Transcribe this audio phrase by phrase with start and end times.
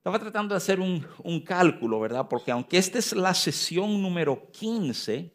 [0.00, 2.26] Estaba tratando de hacer un, cálculo, ¿verdad?
[2.26, 5.30] Porque aunque esta es la sesión número 15,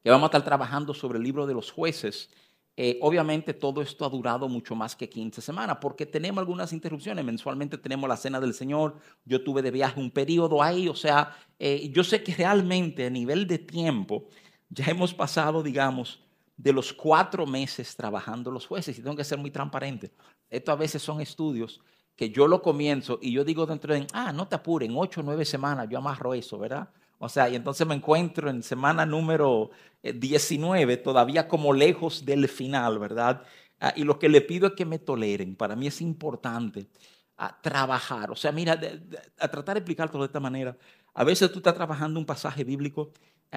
[0.00, 2.30] que vamos a estar trabajando sobre el libro de los jueces,
[2.76, 7.24] eh, obviamente todo esto ha durado mucho más que 15 semanas porque tenemos algunas interrupciones.
[7.24, 8.98] Mensualmente tenemos la Cena del Señor.
[9.24, 10.86] Yo tuve de viaje un periodo ahí.
[10.86, 14.28] O sea, eh, yo sé que realmente a nivel de tiempo
[14.70, 16.22] ya hemos pasado, digamos,
[16.56, 18.96] de los cuatro meses trabajando los jueces.
[18.96, 20.12] Y tengo que ser muy transparente.
[20.48, 21.80] Esto a veces son estudios
[22.30, 25.24] yo lo comienzo y yo digo dentro de, ah, no te apures, en ocho o
[25.24, 26.88] nueve semanas yo amarro eso, ¿verdad?
[27.18, 29.70] O sea, y entonces me encuentro en semana número
[30.02, 33.42] 19, eh, todavía como lejos del final, ¿verdad?
[33.80, 35.54] Ah, y lo que le pido es que me toleren.
[35.56, 36.88] Para mí es importante
[37.38, 38.30] ah, trabajar.
[38.30, 38.78] O sea, mira,
[39.38, 40.76] a tratar de explicarlo de esta manera.
[41.14, 43.12] A veces tú estás trabajando un pasaje bíblico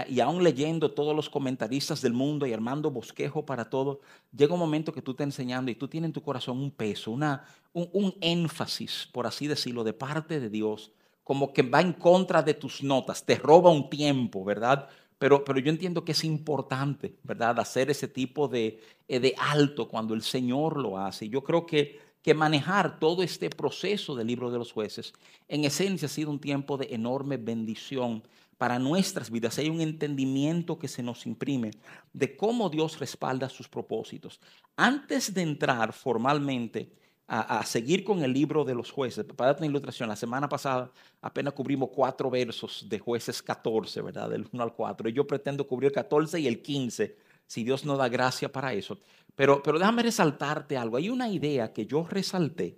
[0.07, 4.01] y aún leyendo todos los comentaristas del mundo y armando bosquejo para todo,
[4.35, 7.11] llega un momento que tú estás enseñando y tú tienes en tu corazón un peso,
[7.11, 10.91] una, un énfasis, por así decirlo, de parte de Dios
[11.25, 14.87] como que va en contra de tus notas, te roba un tiempo, ¿verdad?
[15.17, 17.59] Pero, pero yo entiendo que es importante, ¿verdad?
[17.59, 21.27] Hacer ese tipo de, eh, de alto cuando el Señor lo hace.
[21.27, 25.13] Yo creo que, que manejar todo este proceso del libro de los jueces,
[25.47, 28.21] en esencia ha sido un tiempo de enorme bendición
[28.57, 29.57] para nuestras vidas.
[29.57, 31.71] Hay un entendimiento que se nos imprime
[32.13, 34.39] de cómo Dios respalda sus propósitos.
[34.75, 36.91] Antes de entrar formalmente
[37.27, 39.25] a, seguir con el libro de los jueces.
[39.25, 44.29] Para darte una ilustración, la semana pasada apenas cubrimos cuatro versos de jueces 14, ¿verdad?
[44.29, 45.09] Del 1 al 4.
[45.09, 48.73] Y yo pretendo cubrir el 14 y el 15, si Dios nos da gracia para
[48.73, 48.99] eso.
[49.35, 50.97] Pero, pero déjame resaltarte algo.
[50.97, 52.77] Hay una idea que yo resalté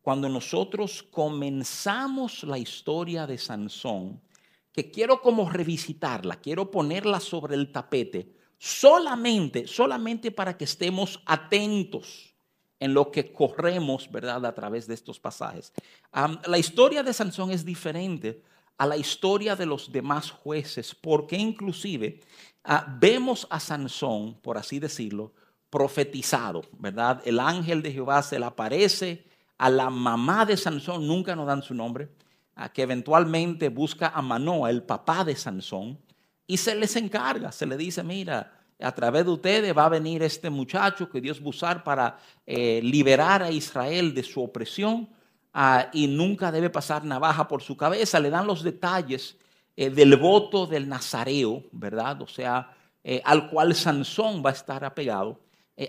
[0.00, 4.20] cuando nosotros comenzamos la historia de Sansón,
[4.72, 12.34] que quiero como revisitarla, quiero ponerla sobre el tapete, solamente, solamente para que estemos atentos
[12.80, 15.72] en lo que corremos, ¿verdad?, a través de estos pasajes.
[16.46, 18.42] la historia de Sansón es diferente
[18.76, 22.20] a la historia de los demás jueces, porque inclusive
[22.64, 25.32] ah, vemos a Sansón, por así decirlo,
[25.70, 27.22] profetizado, ¿verdad?
[27.24, 29.26] El ángel de Jehová se le aparece
[29.58, 32.08] a la mamá de Sansón, nunca nos dan su nombre,
[32.72, 35.98] que eventualmente busca a Manoa, el papá de Sansón,
[36.46, 38.52] y se les encarga, se le dice, mira,
[38.82, 43.42] a través de ustedes va a venir este muchacho que Dios va para eh, liberar
[43.42, 45.08] a Israel de su opresión
[45.52, 48.20] ah, y nunca debe pasar navaja por su cabeza.
[48.20, 49.36] Le dan los detalles
[49.76, 52.22] eh, del voto del Nazareo, ¿verdad?
[52.22, 52.74] O sea,
[53.04, 55.40] eh, al cual Sansón va a estar apegado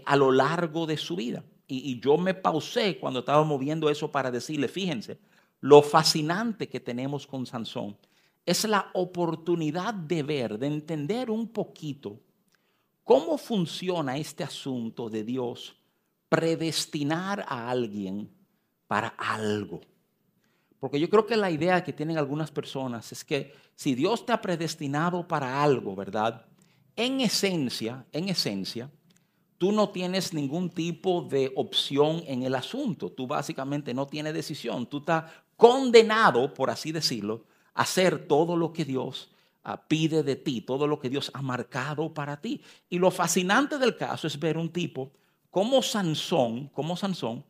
[0.06, 1.44] a lo largo de su vida.
[1.68, 5.20] Y, y yo me pausé cuando estaba moviendo eso para decirle, fíjense,
[5.64, 7.98] lo fascinante que tenemos con Sansón
[8.46, 12.20] es la oportunidad de ver, de entender un poquito
[13.04, 15.76] ¿Cómo funciona este asunto de Dios
[16.30, 18.30] predestinar a alguien
[18.88, 19.82] para algo?
[20.80, 24.32] Porque yo creo que la idea que tienen algunas personas es que si Dios te
[24.32, 26.46] ha predestinado para algo, ¿verdad?
[26.96, 28.90] En esencia, en esencia,
[29.58, 33.12] tú no tienes ningún tipo de opción en el asunto.
[33.12, 34.86] Tú básicamente no tienes decisión.
[34.86, 39.30] Tú estás condenado, por así decirlo, a hacer todo lo que Dios
[39.88, 42.62] pide de ti, todo lo que Dios ha marcado para ti.
[42.90, 45.12] Y lo fascinante del caso es ver un tipo
[45.50, 47.46] como Sansón, como Sansón,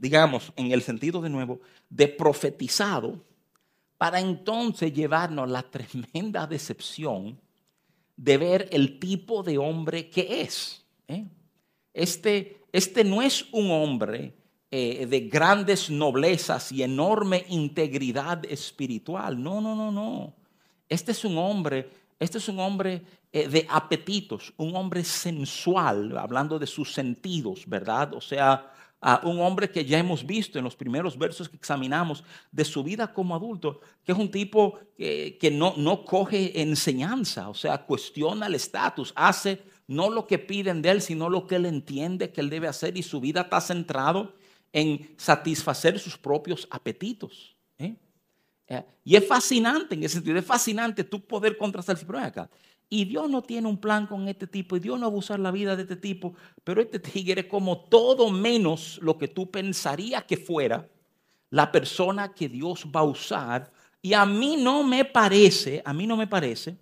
[0.00, 3.24] digamos, en el sentido de nuevo, de profetizado,
[3.96, 7.40] para entonces llevarnos la tremenda decepción
[8.16, 10.84] de ver el tipo de hombre que es.
[11.08, 11.26] ¿Eh?
[11.92, 14.34] Este, este no es un hombre
[14.70, 19.42] eh, de grandes noblezas y enorme integridad espiritual.
[19.42, 20.34] No, no, no, no.
[20.88, 23.02] Este es un hombre, este es un hombre
[23.32, 28.14] eh, de apetitos, un hombre sensual, hablando de sus sentidos, ¿verdad?
[28.14, 28.72] O sea,
[29.22, 33.12] un hombre que ya hemos visto en los primeros versos que examinamos de su vida
[33.12, 38.56] como adulto, que es un tipo que no, no coge enseñanza, o sea, cuestiona el
[38.56, 42.50] estatus, hace no lo que piden de él, sino lo que él entiende que él
[42.50, 44.34] debe hacer y su vida está centrado
[44.72, 47.56] en satisfacer sus propios apetitos.
[48.70, 52.50] Eh, y es fascinante en ese sentido, es fascinante tú poder contrastar el acá.
[52.90, 55.40] Y Dios no tiene un plan con este tipo, y Dios no va a usar
[55.40, 59.50] la vida de este tipo, pero este tigre es como todo menos lo que tú
[59.50, 60.86] pensarías que fuera
[61.50, 63.72] la persona que Dios va a usar.
[64.02, 66.76] Y a mí no me parece, a mí no me parece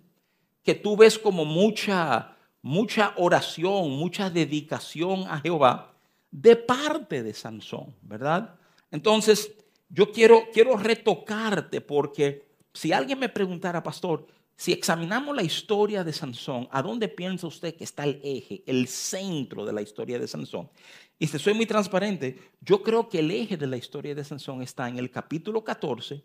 [0.63, 2.36] que tú ves como mucha,
[2.67, 5.93] mucha oración, mucha dedicación a Jehová
[6.29, 8.55] de parte de Sansón, ¿verdad?
[8.91, 9.53] Entonces,
[9.89, 14.27] yo quiero, quiero retocarte porque si alguien me preguntara, pastor,
[14.57, 18.89] si examinamos la historia de Sansón, ¿a dónde piensa usted que está el eje, el
[18.89, 20.69] centro de la historia de Sansón?
[21.17, 24.61] Y si soy muy transparente, yo creo que el eje de la historia de Sansón
[24.61, 26.21] está en el capítulo 14,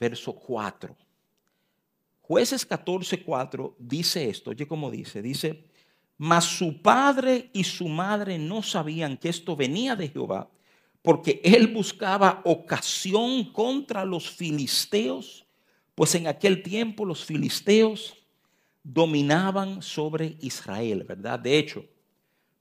[0.00, 0.96] verso 4.
[2.26, 5.64] Jueces 14, 4 dice esto, oye cómo dice, dice,
[6.16, 10.48] mas su padre y su madre no sabían que esto venía de Jehová,
[11.02, 15.44] porque él buscaba ocasión contra los filisteos
[15.94, 18.16] pues en aquel tiempo los filisteos
[18.82, 21.38] dominaban sobre Israel, ¿verdad?
[21.38, 21.84] De hecho,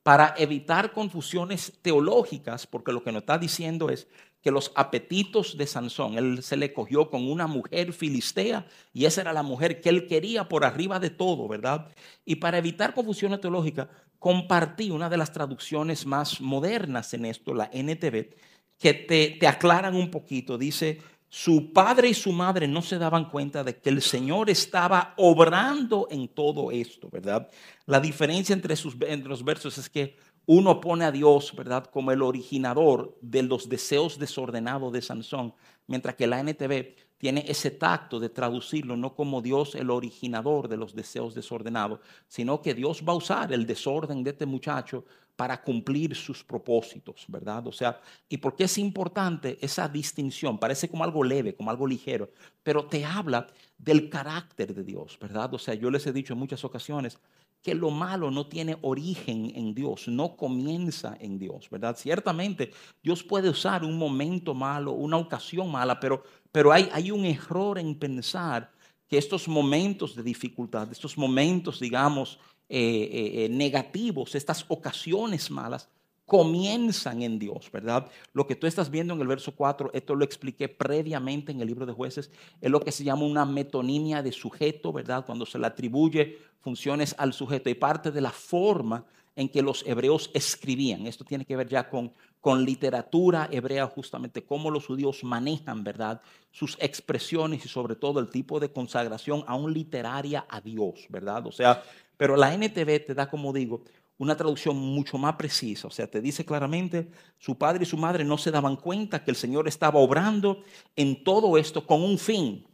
[0.03, 4.07] para evitar confusiones teológicas, porque lo que nos está diciendo es
[4.43, 9.21] que los apetitos de Sansón, él se le cogió con una mujer filistea y esa
[9.21, 11.87] era la mujer que él quería por arriba de todo, ¿verdad?
[12.25, 13.87] Y para evitar confusiones teológicas,
[14.19, 18.35] compartí una de las traducciones más modernas en esto, la NTV,
[18.77, 20.57] que te, te aclaran un poquito.
[20.57, 20.99] Dice,
[21.29, 26.07] su padre y su madre no se daban cuenta de que el Señor estaba obrando
[26.11, 27.49] en todo esto, ¿verdad?
[27.85, 32.11] La diferencia entre, sus, entre los versos es que uno pone a Dios, ¿verdad?, como
[32.11, 35.53] el originador de los deseos desordenados de Sansón,
[35.87, 40.75] mientras que la NTV tiene ese tacto de traducirlo no como Dios el originador de
[40.75, 45.05] los deseos desordenados, sino que Dios va a usar el desorden de este muchacho
[45.37, 47.65] para cumplir sus propósitos, ¿verdad?
[47.65, 50.59] O sea, ¿y por qué es importante esa distinción?
[50.59, 52.29] Parece como algo leve, como algo ligero,
[52.61, 53.47] pero te habla
[53.77, 55.53] del carácter de Dios, ¿verdad?
[55.53, 57.19] O sea, yo les he dicho en muchas ocasiones
[57.63, 61.95] que lo malo no tiene origen en Dios, no comienza en Dios, ¿verdad?
[61.97, 62.71] Ciertamente
[63.01, 67.79] Dios puede usar un momento malo, una ocasión mala, pero, pero hay, hay un error
[67.79, 68.69] en pensar
[69.07, 72.37] que estos momentos de dificultad, estos momentos, digamos,
[72.67, 75.89] eh, eh, eh, negativos, estas ocasiones malas,
[76.33, 78.07] comienzan en Dios, ¿verdad?
[78.33, 81.67] Lo que tú estás viendo en el verso 4, esto lo expliqué previamente en el
[81.67, 85.27] libro de jueces, es lo que se llama una metonimia de sujeto, ¿verdad?
[85.27, 89.85] Cuando se le atribuye funciones al sujeto y parte de la forma en que los
[89.85, 91.05] hebreos escribían.
[91.05, 96.19] Esto tiene que ver ya con, con literatura hebrea, justamente cómo los judíos manejan, ¿verdad?
[96.49, 101.45] Sus expresiones y sobre todo el tipo de consagración aún literaria a Dios, ¿verdad?
[101.45, 101.83] O sea,
[102.17, 103.83] pero la NTV te da, como digo,
[104.23, 105.87] una traducción mucho más precisa.
[105.87, 109.31] O sea, te dice claramente, su padre y su madre no se daban cuenta que
[109.31, 110.63] el Señor estaba obrando
[110.95, 112.65] en todo esto con un fin,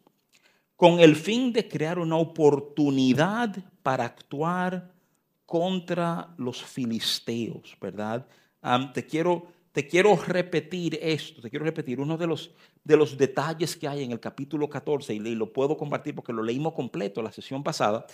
[0.76, 4.94] con el fin de crear una oportunidad para actuar
[5.46, 8.28] contra los filisteos, ¿verdad?
[8.94, 12.52] te, quiero, te quiero repetir esto, te quiero repetir uno de los,
[12.84, 16.44] de los detalles que hay en el capítulo 14, y lo puedo compartir porque lo
[16.44, 18.06] leímos completo la sesión pasada,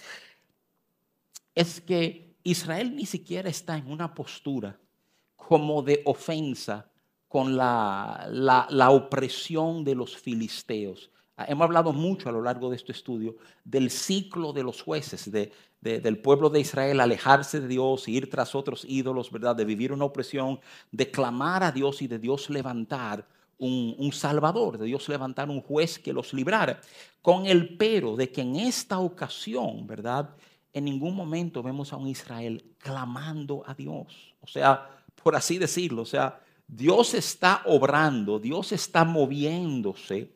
[1.53, 4.79] es que Israel ni siquiera está en una postura
[5.35, 6.89] como de ofensa
[7.27, 11.11] con la, la, opresión de los filisteos.
[11.35, 15.29] Ah, hemos hablado mucho a lo largo de este estudio del ciclo de los jueces,
[15.31, 15.51] de,
[15.81, 19.55] del pueblo de Israel alejarse de Dios, ir tras otros ídolos, ¿verdad?
[19.55, 20.59] De vivir una opresión,
[20.91, 23.27] de clamar a Dios y de Dios levantar
[23.57, 26.79] un, un, Salvador, de Dios levantar un juez que los librara,
[27.21, 30.29] con el pero de que en esta ocasión, ¿verdad?
[30.75, 34.35] En ningún momento vemos a un Israel clamando a Dios.
[34.41, 34.89] O sea,
[35.23, 40.33] por así decirlo, o sea, Dios está obrando, Dios está moviéndose,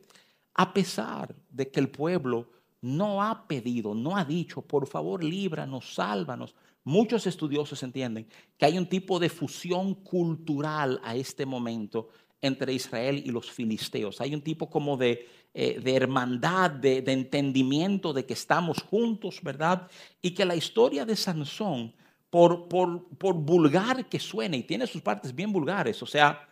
[0.54, 2.48] a pesar de que el pueblo
[2.80, 6.54] no ha pedido, no ha dicho, por favor, líbranos, sálvanos.
[6.84, 8.26] Muchos estudiosos entienden
[8.56, 12.08] que hay un tipo de fusión cultural a este momento
[12.40, 14.22] entre Israel y los filisteos.
[14.22, 19.88] Hay un tipo como de eh, de hermandad, de, entendimiento de que estamos juntos, ¿verdad?
[20.22, 21.92] Y que la historia de Sansón,
[22.30, 26.48] por, por, por vulgar que suene, y tiene sus partes bien vulgares, o sea,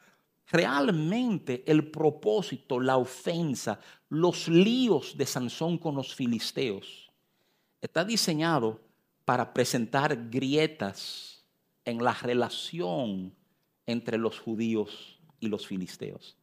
[0.50, 3.78] realmente el propósito, la ofensa,
[4.08, 7.12] los líos de Sansón con los filisteos,
[7.80, 8.80] está diseñado
[9.24, 11.44] para presentar grietas
[11.84, 13.34] en la relación
[13.86, 16.37] entre los judíos y los filisteos.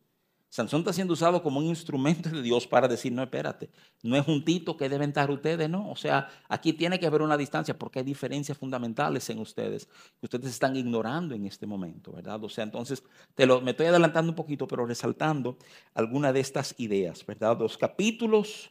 [0.56, 3.70] Sansón está siendo usado como un instrumento de Dios para decir, no, espérate,
[4.04, 5.92] no es un tito que deben estar ustedes, no.
[5.92, 9.86] O sea, aquí tiene que haber una distancia porque hay diferencias fundamentales en ustedes
[10.18, 12.42] que ustedes están ignorando en este momento, ¿verdad?
[12.42, 15.58] O sea, entonces, te lo, me estoy adelantando un poquito, pero resaltando
[15.94, 17.60] alguna de estas ideas, ¿verdad?
[17.60, 18.70] Los capítulos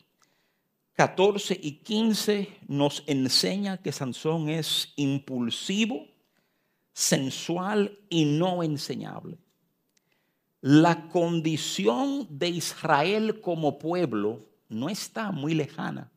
[0.95, 6.07] 14 y 15 nos enseña que Sansón es impulsivo,
[6.95, 9.44] sensual y no enseñable
[10.67, 16.11] la condición de Israel como pueblo no está muy lejana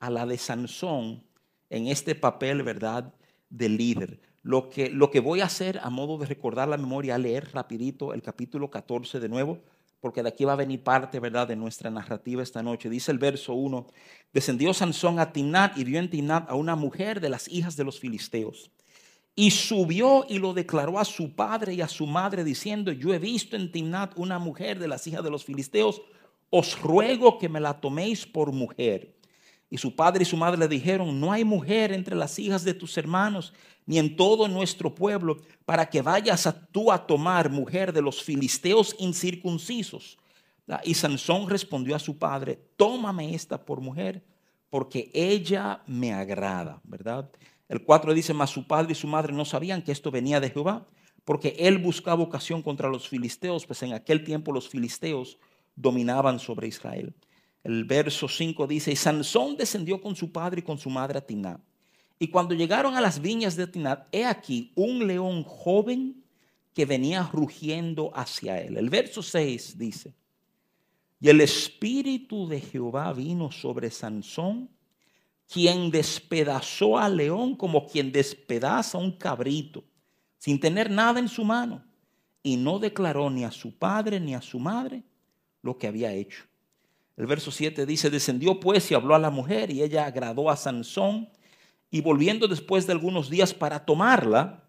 [0.00, 1.22] a la de Sansón
[1.70, 3.14] en este papel, ¿verdad?,
[3.50, 4.20] de líder.
[4.42, 8.14] Lo que, lo que voy a hacer a modo de recordar la memoria, leer rapidito
[8.14, 9.60] el capítulo 14 de nuevo,
[10.00, 12.90] porque de aquí va a venir parte, ¿verdad?, de nuestra narrativa esta noche.
[12.90, 13.86] Dice el verso 1,
[14.32, 17.84] descendió Sansón a Timnat y vio en Timnat a una mujer de las hijas de
[17.84, 18.72] los filisteos.
[19.38, 23.20] Y subió y lo declaró a su padre y a su madre diciendo, yo he
[23.20, 26.02] visto en Timnat una mujer de las hijas de los filisteos,
[26.50, 29.14] os ruego que me la toméis por mujer.
[29.70, 32.74] Y su padre y su madre le dijeron, no hay mujer entre las hijas de
[32.74, 33.52] tus hermanos,
[33.86, 38.20] ni en todo nuestro pueblo, para que vayas a tú a tomar mujer de los
[38.20, 40.18] filisteos incircuncisos.
[40.82, 44.20] Y Sansón respondió a su padre, tómame esta por mujer,
[44.68, 47.30] porque ella me agrada, ¿verdad?
[47.68, 50.50] El 4 dice, mas su padre y su madre no sabían que esto venía de
[50.50, 50.86] Jehová,
[51.24, 55.38] porque él buscaba ocasión contra los filisteos, pues en aquel tiempo los filisteos
[55.76, 57.14] dominaban sobre Israel.
[57.62, 61.26] El verso 5 dice, y Sansón descendió con su padre y con su madre a
[61.26, 61.60] Tinat.
[62.18, 66.24] Y cuando llegaron a las viñas de Tinat, he aquí un león joven
[66.72, 68.76] que venía rugiendo hacia él.
[68.78, 70.14] El verso 6 dice,
[71.20, 74.70] y el espíritu de Jehová vino sobre Sansón,
[75.52, 79.82] quien despedazó al león como quien despedaza un cabrito,
[80.36, 81.82] sin tener nada en su mano,
[82.42, 85.02] y no declaró ni a su padre ni a su madre
[85.62, 86.44] lo que había hecho.
[87.16, 90.56] El verso 7 dice, descendió pues y habló a la mujer y ella agradó a
[90.56, 91.28] Sansón
[91.90, 94.64] y volviendo después de algunos días para tomarla,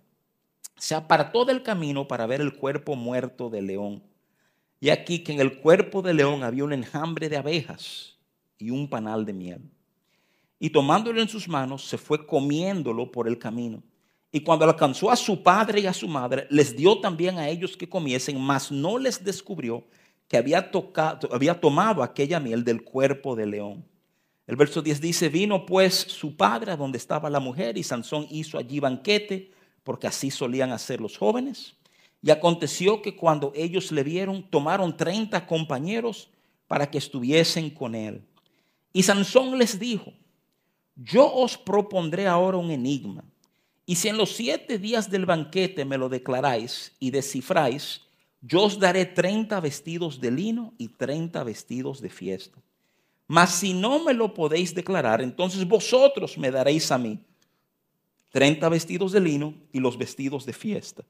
[0.77, 4.01] se apartó del camino para ver el cuerpo muerto del león.
[4.79, 8.17] Y aquí que en el cuerpo del león había un enjambre de abejas
[8.57, 9.71] y un panal de miel.
[10.59, 13.81] Y tomándolo en sus manos, se fue comiéndolo por el camino.
[14.31, 17.75] Y cuando alcanzó a su padre y a su madre, les dio también a ellos
[17.75, 19.85] que comiesen, mas no les descubrió
[20.27, 21.27] que había, tocado,
[21.59, 23.85] tomado aquella miel del cuerpo del león.
[24.45, 28.27] El verso 10 dice, vino pues su padre a donde estaba la mujer y Sansón
[28.29, 29.51] hizo allí banquete,
[29.83, 31.75] porque así solían hacer los jóvenes.
[32.21, 36.29] Y aconteció que cuando ellos le vieron, tomaron 30 compañeros
[36.67, 38.23] para que estuviesen con él.
[38.93, 40.13] Y Sansón les dijo,
[41.01, 43.23] yo os propondré ahora un enigma,
[43.85, 48.01] y si en los siete días del banquete me lo declaráis y descifráis,
[48.41, 52.61] yo os daré 30 vestidos de lino y 30 vestidos de fiesta.
[53.27, 57.19] Mas si no me lo podéis declarar, entonces vosotros me daréis a mí
[58.31, 61.03] 30 vestidos de lino y los vestidos de fiesta.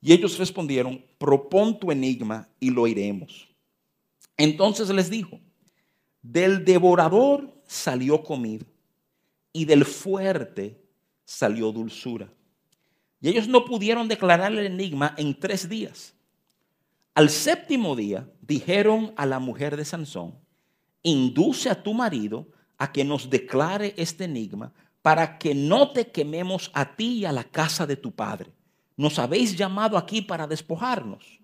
[0.00, 3.48] Y ellos respondieron, propon tu enigma y lo iremos.
[4.36, 5.38] Entonces les dijo,
[6.22, 8.64] del devorador salió comida
[9.52, 10.82] y del fuerte
[11.24, 12.32] salió dulzura.
[13.20, 16.14] Y ellos no pudieron declarar el enigma en tres días.
[17.14, 20.34] Al séptimo día dijeron a la mujer de Sansón,
[21.02, 26.70] induce a tu marido a que nos declare este enigma para que no te quememos
[26.74, 28.50] a ti y a la casa de tu padre.
[28.96, 31.40] Nos habéis llamado aquí para despojarnos.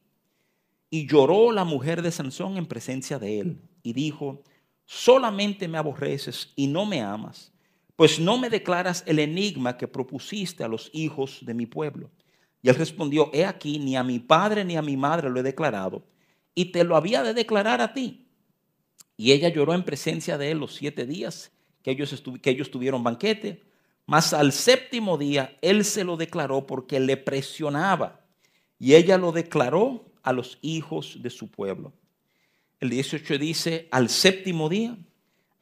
[0.91, 4.43] Y lloró la mujer de Sansón en presencia de él y dijo,
[4.87, 7.53] solamente me aborreces y no me amas,
[7.99, 12.13] pues no me declaras el enigma que propusiste a los hijos de mi pueblo.
[12.63, 15.43] Y él respondió, he aquí, ni a mi padre ni a mi madre lo he
[15.43, 16.05] declarado,
[16.55, 18.29] y te lo había de declarar a ti.
[19.17, 21.51] Y ella lloró en presencia de él los siete días
[21.83, 23.65] que ellos, que ellos tuvieron banquete,
[24.07, 28.21] mas al séptimo día él se lo declaró porque le presionaba,
[28.79, 31.93] y ella lo declaró a los hijos de su pueblo.
[32.79, 34.97] El 18 dice, al séptimo día,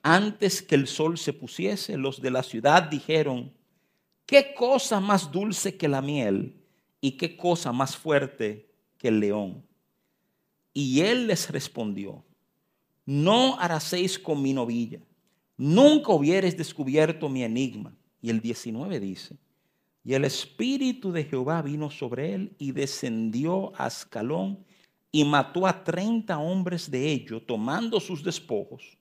[0.09, 3.53] antes que el sol se pusiese, los de la ciudad dijeron,
[4.25, 6.55] ¿qué cosa más dulce que la miel?
[7.01, 9.65] ¿Y qué cosa más fuerte que el león?
[10.73, 12.25] Y él les respondió,
[13.05, 15.01] no haraseis con mi novilla,
[15.57, 17.93] nunca hubieres descubierto mi enigma.
[18.23, 19.37] Y el 19 dice,
[20.05, 24.65] y el Espíritu de Jehová vino sobre él y descendió a Ascalón
[25.11, 28.97] y mató a treinta hombres de ellos, tomando sus despojos,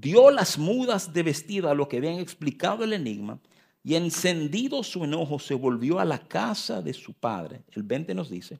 [0.00, 3.38] dio las mudas de vestido a lo que habían explicado el enigma
[3.82, 7.62] y encendido su enojo se volvió a la casa de su padre.
[7.72, 8.58] El 20 nos dice,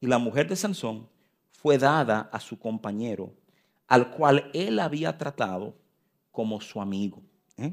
[0.00, 1.08] y la mujer de Sansón
[1.50, 3.32] fue dada a su compañero,
[3.88, 5.74] al cual él había tratado
[6.30, 7.22] como su amigo.
[7.56, 7.72] ¿eh?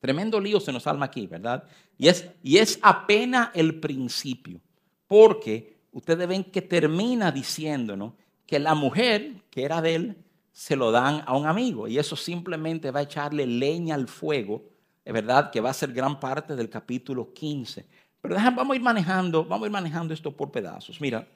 [0.00, 1.64] Tremendo lío se nos alma aquí, ¿verdad?
[1.96, 4.60] Y es, y es apenas el principio,
[5.06, 8.14] porque ustedes ven que termina diciéndonos
[8.46, 10.24] que la mujer que era de él
[10.58, 14.64] se lo dan a un amigo y eso simplemente va a echarle leña al fuego
[15.08, 17.86] es verdad que va a ser gran parte del capítulo 15.
[18.20, 21.00] Pero vamos a ir manejando, vamos a ir manejando esto por pedazos.
[21.00, 21.26] Mira,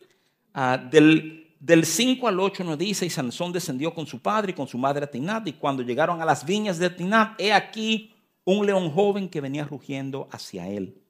[0.52, 4.54] ah, del, del 5 al 8 nos dice, y Sansón descendió con su padre y
[4.54, 8.12] con su madre a Tinat, y cuando llegaron a las viñas de Tinat, he aquí
[8.44, 11.00] un león joven que venía rugiendo hacia él.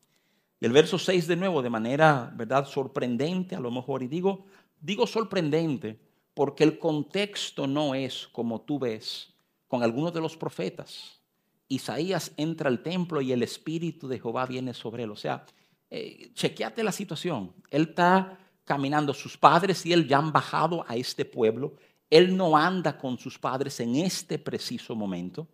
[0.61, 4.45] Y el verso 6 de nuevo, de manera, ¿verdad?, sorprendente a lo mejor, y digo,
[4.81, 5.99] digo sorprendente,
[6.35, 9.33] porque el contexto no es como tú ves
[9.69, 11.21] con algunos de los profetas.
[11.69, 15.11] Isaías entra al templo y el espíritu de Jehová viene sobre él.
[15.11, 15.45] O sea,
[15.91, 17.53] eh, chequeate la situación.
[17.71, 21.75] Él está caminando, sus padres y él ya han bajado a este pueblo.
[22.11, 25.49] Él no anda con sus padres en este preciso momento.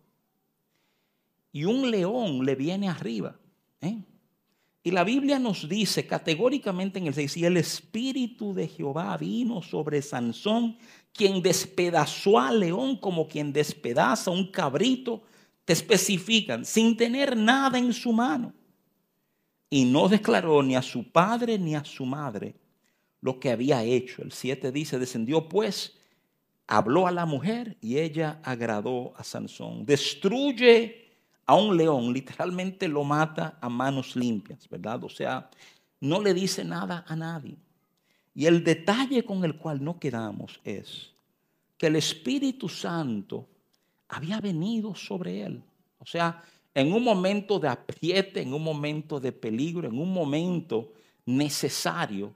[1.51, 3.37] Y un león le viene arriba.
[3.81, 4.03] ¿eh?
[4.81, 9.61] Y la Biblia nos dice categóricamente en el 6, y el Espíritu de Jehová vino
[9.61, 10.77] sobre Sansón,
[11.11, 15.23] quien despedazó al león como quien despedaza un cabrito,
[15.65, 18.53] te especifican, sin tener nada en su mano.
[19.69, 22.55] Y no declaró ni a su padre ni a su madre
[23.21, 24.21] lo que había hecho.
[24.21, 25.97] El 7 dice, descendió pues,
[26.67, 29.85] habló a la mujer y ella agradó a Sansón.
[29.85, 31.08] Destruye
[31.49, 35.03] a un león, literalmente lo mata a manos limpias, ¿verdad?
[35.03, 35.49] O sea,
[35.99, 37.57] no le dice nada a nadie.
[38.35, 41.09] Y el detalle con el cual no quedamos es
[41.75, 43.47] que el Espíritu Santo
[44.09, 45.63] había venido sobre él.
[45.97, 50.93] O sea, en un momento de apriete, en un momento de peligro, en un momento
[51.25, 52.31] necesario,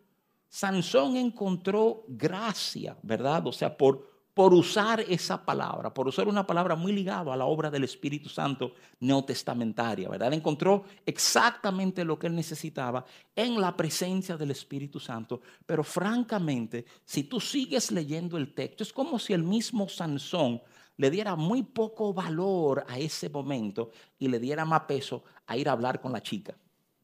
[0.50, 3.46] Sansón encontró gracia, ¿verdad?
[3.46, 7.46] O sea, por por usar esa palabra, por usar una palabra muy ligada a la
[7.46, 10.34] obra del Espíritu Santo neotestamentaria, ¿verdad?
[10.34, 17.25] Encontró exactamente lo que él necesitaba en la presencia del Espíritu Santo, pero francamente, si
[17.25, 20.62] tú sigues leyendo el texto, es como si el mismo Sansón
[20.98, 25.70] le diera muy poco valor a ese momento y le diera más peso a ir
[25.70, 26.56] a hablar con la chica.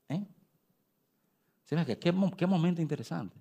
[0.09, 0.25] ¿eh?
[1.67, 1.99] ¿Qué,
[2.37, 3.37] qué momento interesante.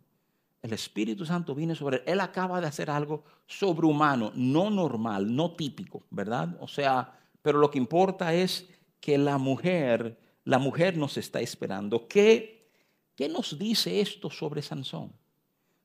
[0.62, 2.02] El Espíritu Santo viene sobre él.
[2.06, 6.56] Él acaba de hacer algo sobrehumano, no normal, no típico, ¿verdad?
[6.60, 8.68] O sea, pero lo que importa es
[9.00, 12.08] que la mujer, la mujer nos está esperando.
[12.08, 12.70] ¿Qué,
[13.14, 15.12] qué nos dice esto sobre Sansón?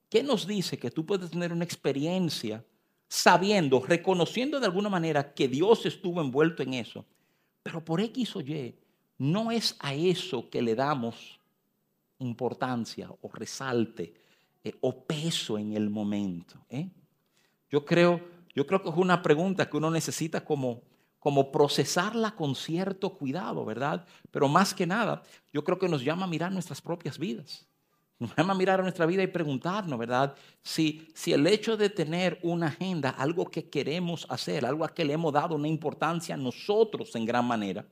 [0.10, 2.64] ¿Qué nos dice que tú puedes tener una experiencia
[3.08, 7.06] sabiendo, reconociendo de alguna manera que Dios estuvo envuelto en eso,
[7.62, 8.76] pero por X o Y,
[9.20, 11.40] no es a eso que le damos
[12.18, 14.16] importancia o resalte
[14.64, 16.56] eh, o peso en el momento.
[16.70, 16.90] ¿eh?
[17.70, 18.22] Yo, creo,
[18.56, 20.82] yo creo que es una pregunta que uno necesita como,
[21.20, 24.06] como procesarla con cierto cuidado, ¿verdad?
[24.32, 25.22] Pero más que nada,
[25.52, 27.68] yo creo que nos llama a mirar nuestras propias vidas.
[28.20, 30.34] Nos llama a mirar a nuestra vida y preguntarnos, ¿verdad?
[30.62, 35.04] Si, si el hecho de tener una agenda, algo que queremos hacer, algo a que
[35.04, 37.86] le hemos dado una importancia a nosotros en gran manera,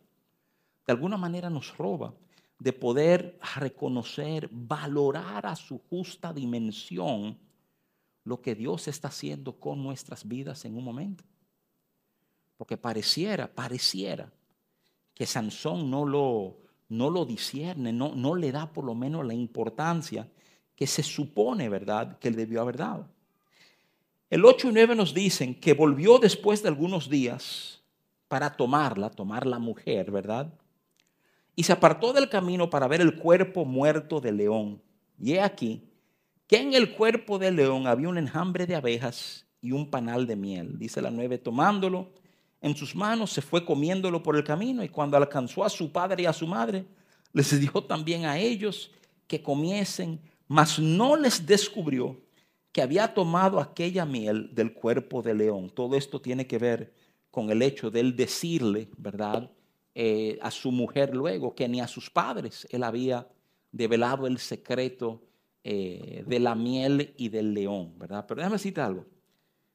[0.87, 2.13] de alguna manera nos roba
[2.61, 7.35] de poder reconocer, valorar a su justa dimensión
[8.23, 11.23] lo que Dios está haciendo con nuestras vidas en un momento.
[12.57, 14.31] Porque pareciera, pareciera
[15.15, 16.57] que Sansón no lo,
[16.89, 20.29] no lo discierne, no, no le da por lo menos la importancia
[20.75, 23.09] que se supone, ¿verdad?, que él debió haber dado.
[24.29, 27.81] El 8 y 9 nos dicen que volvió después de algunos días
[28.27, 30.53] para tomarla, tomar la mujer, ¿verdad?
[31.55, 34.81] Y se apartó del camino para ver el cuerpo muerto del león.
[35.19, 35.83] Y he aquí
[36.47, 40.35] que en el cuerpo del león había un enjambre de abejas y un panal de
[40.35, 40.77] miel.
[40.77, 42.09] Dice la nueve, tomándolo
[42.61, 46.23] en sus manos, se fue comiéndolo por el camino y cuando alcanzó a su padre
[46.23, 46.85] y a su madre,
[47.33, 48.91] les dio también a ellos
[49.27, 52.19] que comiesen, mas no les descubrió
[52.71, 55.69] que había tomado aquella miel del cuerpo del león.
[55.69, 56.93] Todo esto tiene que ver
[57.29, 59.49] con el hecho de él decirle, ¿verdad?
[59.93, 63.27] Eh, a su mujer luego, que ni a sus padres él había
[63.71, 65.21] develado el secreto
[65.63, 68.25] eh, de la miel y del león, ¿verdad?
[68.25, 69.05] Pero déjame decirte algo.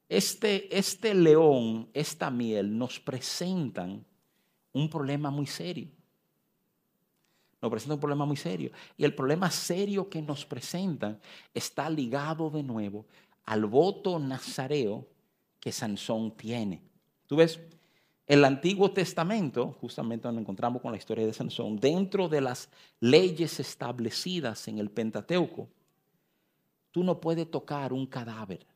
[0.09, 4.07] Este, este león, esta miel, nos presentan
[4.73, 5.89] un problema muy serio.
[7.61, 8.71] Nos presenta un problema muy serio.
[8.97, 11.21] Y el problema serio que nos presentan
[11.53, 13.07] está ligado de nuevo
[13.45, 15.07] al voto nazareo
[15.61, 16.83] que Sansón tiene.
[17.27, 17.61] ¿Tú ves?
[18.27, 23.61] El Antiguo Testamento, justamente donde encontramos con la historia de Sansón, dentro de las leyes
[23.61, 25.69] establecidas en el Pentateuco,
[26.91, 28.67] tú no puedes tocar un cadáver,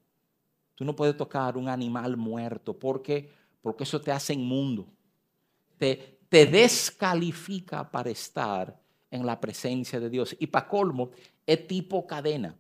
[0.76, 3.28] tú no puedes tocar un animal muerto, porque,
[3.60, 4.86] porque eso te hace inmundo,
[5.78, 10.36] te, te descalifica para estar en la presencia de Dios.
[10.38, 11.10] Y para colmo,
[11.44, 12.56] es tipo cadena.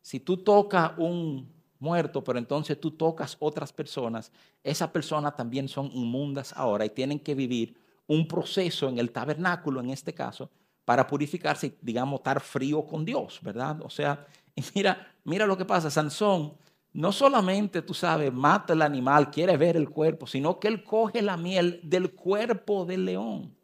[0.00, 1.51] Si tú tocas un,
[1.82, 4.30] muerto, pero entonces tú tocas otras personas,
[4.62, 9.80] esas personas también son inmundas ahora y tienen que vivir un proceso en el tabernáculo,
[9.80, 10.50] en este caso,
[10.84, 13.80] para purificarse y, digamos, estar frío con Dios, ¿verdad?
[13.82, 14.26] O sea,
[14.74, 16.54] mira, mira lo que pasa, Sansón
[16.94, 21.22] no solamente, tú sabes, mata el animal, quiere ver el cuerpo, sino que él coge
[21.22, 23.54] la miel del cuerpo del león.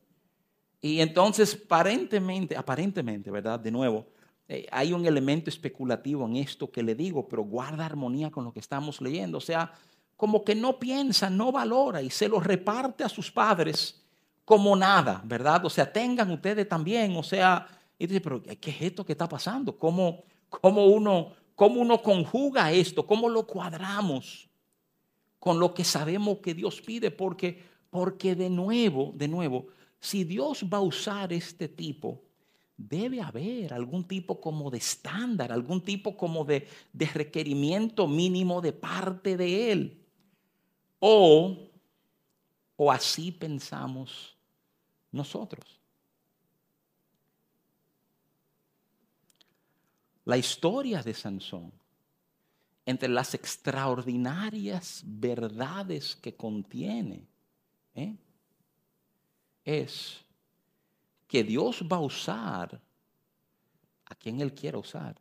[0.80, 3.60] Y entonces, aparentemente, aparentemente, ¿verdad?
[3.60, 4.06] De nuevo,
[4.48, 8.52] eh, hay un elemento especulativo en esto que le digo, pero guarda armonía con lo
[8.52, 9.38] que estamos leyendo.
[9.38, 9.72] O sea,
[10.16, 14.02] como que no piensa, no valora y se lo reparte a sus padres
[14.44, 15.66] como nada, ¿verdad?
[15.66, 17.66] O sea, tengan ustedes también, o sea,
[17.98, 19.76] y dice, pero ¿qué es esto que está pasando?
[19.76, 23.06] ¿Cómo, cómo, uno, ¿Cómo uno conjuga esto?
[23.06, 24.48] ¿Cómo lo cuadramos
[25.38, 27.10] con lo que sabemos que Dios pide?
[27.10, 29.66] Porque, porque de nuevo, de nuevo,
[30.00, 32.22] si Dios va a usar este tipo,
[32.78, 36.66] debe haber algún tipo como de estándar, algún tipo como de,
[37.12, 40.06] requerimiento mínimo de parte de Él.
[41.00, 41.70] O,
[42.76, 44.36] o así pensamos
[45.10, 45.80] nosotros.
[50.24, 51.72] La historia de Sansón,
[52.86, 57.26] entre las extraordinarias verdades que contiene,
[57.94, 58.14] ¿eh?
[59.64, 60.24] es
[61.28, 62.80] que Dios va a usar
[64.06, 65.20] a quien Él quiera usar.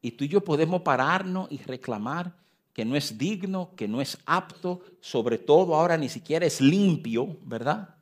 [0.00, 2.34] Y tú y yo podemos pararnos y reclamar
[2.72, 7.36] que no es digno, que no es apto, sobre todo ahora ni siquiera es limpio,
[7.42, 7.96] ¿verdad?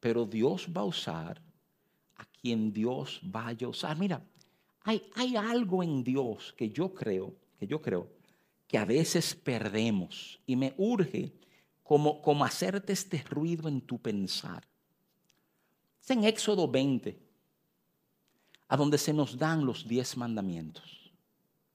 [0.00, 1.42] Pero Dios va a usar
[2.16, 3.98] a quien Dios vaya a usar.
[3.98, 4.22] Mira,
[4.82, 8.08] hay, hay algo en Dios que yo creo, que yo creo,
[8.68, 11.32] que a veces perdemos y me urge
[11.82, 14.66] como, como hacerte este ruido en tu pensar.
[16.06, 17.18] Es en Éxodo 20,
[18.68, 21.10] a donde se nos dan los diez mandamientos.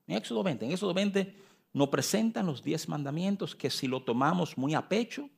[0.07, 1.35] En Éxodo 20, en Éxodo 20
[1.73, 5.29] nos presentan los diez mandamientos que si lo tomamos muy a pecho,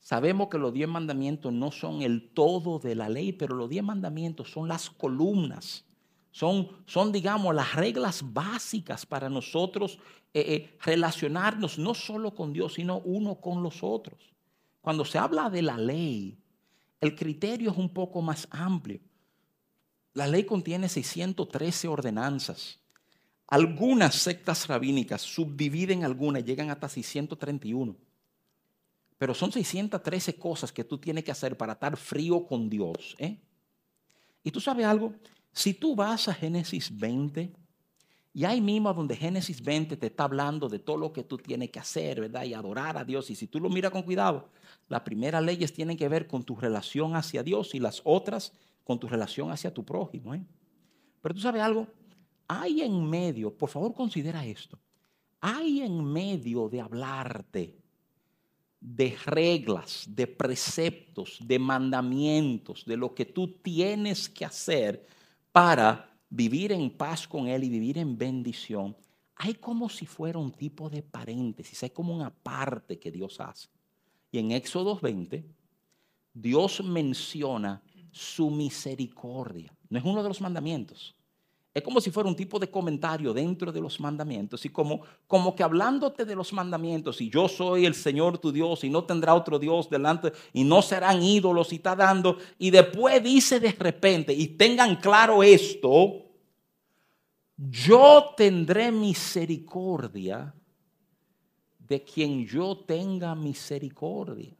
[0.00, 3.82] sabemos que los diez mandamientos no son el todo de la ley, pero los diez
[3.82, 5.86] mandamientos son las columnas,
[6.30, 9.98] son, son digamos, las reglas básicas para nosotros
[10.34, 14.20] eh, eh, relacionarnos no solo con Dios, sino uno con los otros.
[14.82, 16.41] Cuando se habla de la ley,
[17.02, 19.00] el criterio es un poco más amplio.
[20.14, 22.78] La ley contiene 613 ordenanzas.
[23.48, 27.96] Algunas sectas rabínicas subdividen algunas, llegan hasta 631.
[29.18, 33.16] Pero son 613 cosas que tú tienes que hacer para estar frío con Dios.
[33.18, 33.36] ¿eh?
[34.44, 35.12] Y tú sabes algo,
[35.52, 37.52] si tú vas a Génesis 20,
[38.32, 41.70] y ahí mismo donde Génesis 20 te está hablando de todo lo que tú tienes
[41.70, 42.44] que hacer, ¿verdad?
[42.44, 43.28] Y adorar a Dios.
[43.30, 44.50] Y si tú lo miras con cuidado,
[44.92, 48.52] las primeras leyes tienen que ver con tu relación hacia Dios y las otras
[48.84, 50.34] con tu relación hacia tu prójimo.
[50.34, 50.44] ¿eh?
[51.22, 51.86] Pero tú sabes algo,
[52.46, 54.78] hay en medio, por favor considera esto,
[55.40, 57.78] hay en medio de hablarte
[58.78, 65.06] de reglas, de preceptos, de mandamientos, de lo que tú tienes que hacer
[65.52, 68.94] para vivir en paz con Él y vivir en bendición,
[69.36, 73.68] hay como si fuera un tipo de paréntesis, hay como una parte que Dios hace.
[74.32, 75.44] Y en Éxodo 20,
[76.32, 79.72] Dios menciona su misericordia.
[79.90, 81.14] No es uno de los mandamientos.
[81.74, 85.54] Es como si fuera un tipo de comentario dentro de los mandamientos y como, como
[85.54, 89.34] que hablándote de los mandamientos y yo soy el Señor tu Dios y no tendrá
[89.34, 94.34] otro Dios delante y no serán ídolos y está dando y después dice de repente
[94.34, 96.26] y tengan claro esto,
[97.56, 100.54] yo tendré misericordia
[101.86, 104.54] de quien yo tenga misericordia.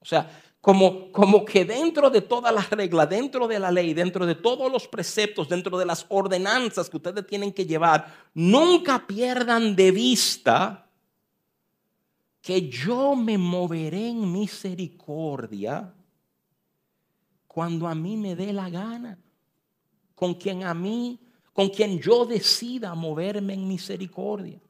[0.00, 0.30] O sea,
[0.60, 4.70] como, como que dentro de todas las reglas, dentro de la ley, dentro de todos
[4.70, 10.88] los preceptos, dentro de las ordenanzas que ustedes tienen que llevar, nunca pierdan de vista
[12.40, 15.92] que yo me moveré en misericordia
[17.46, 19.18] cuando a mí me dé la gana,
[20.14, 21.18] con quien a mí,
[21.52, 24.60] con quien yo decida moverme en misericordia.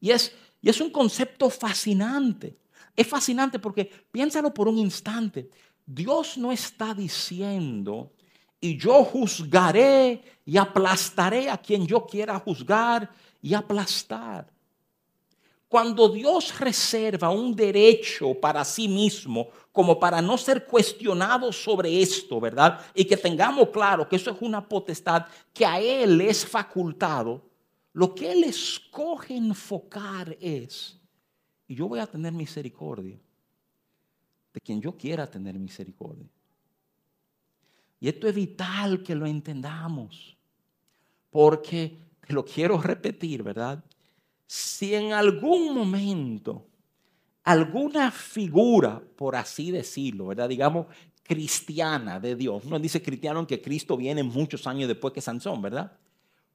[0.00, 2.56] Y es, y es un concepto fascinante.
[2.96, 5.50] Es fascinante porque piénsalo por un instante.
[5.86, 8.12] Dios no está diciendo,
[8.60, 13.10] y yo juzgaré y aplastaré a quien yo quiera juzgar
[13.40, 14.46] y aplastar.
[15.68, 22.40] Cuando Dios reserva un derecho para sí mismo, como para no ser cuestionado sobre esto,
[22.40, 22.80] ¿verdad?
[22.92, 27.40] Y que tengamos claro que eso es una potestad que a Él es facultado,
[27.92, 30.98] lo que Él escoge enfocar es
[31.66, 33.18] y yo voy a tener misericordia
[34.52, 36.26] de quien yo quiera tener misericordia.
[38.00, 40.36] Y esto es vital que lo entendamos,
[41.30, 43.84] porque te lo quiero repetir, ¿verdad?
[44.46, 46.66] Si en algún momento
[47.44, 50.48] alguna figura, por así decirlo, ¿verdad?
[50.48, 50.86] Digamos,
[51.22, 55.92] cristiana de Dios, no dice cristiano que Cristo viene muchos años después que Sansón, ¿verdad?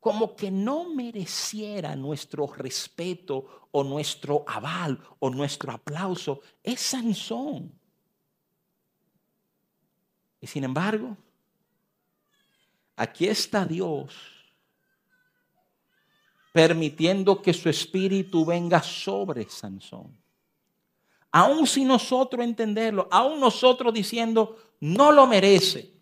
[0.06, 7.74] Como que no mereciera nuestro respeto o nuestro aval o nuestro aplauso, es Sansón.
[10.40, 11.18] Y sin embargo,
[12.96, 14.14] aquí está Dios
[16.54, 20.16] permitiendo que su espíritu venga sobre Sansón.
[21.32, 25.95] Aún si nosotros entenderlo, aún nosotros diciendo, no lo merece.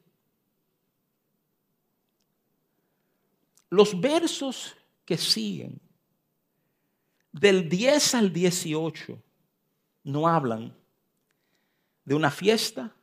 [3.73, 5.81] Los versos que siguen,
[7.31, 9.19] del 10 al 18,
[10.03, 10.77] no hablan
[12.05, 12.93] de una fiesta,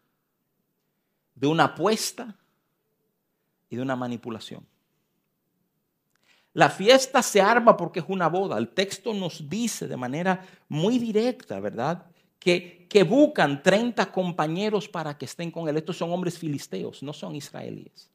[1.35, 2.37] de una apuesta
[3.69, 4.65] y de una manipulación.
[6.53, 8.57] La fiesta se arma porque es una boda.
[8.57, 12.07] El texto nos dice de manera muy directa, ¿verdad?
[12.39, 15.79] Que, que buscan 30 compañeros para que estén con él.
[15.79, 18.10] Estos son hombres filisteos, no son israelíes.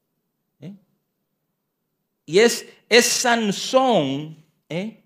[2.26, 5.04] Y es, Sansón ¿eh?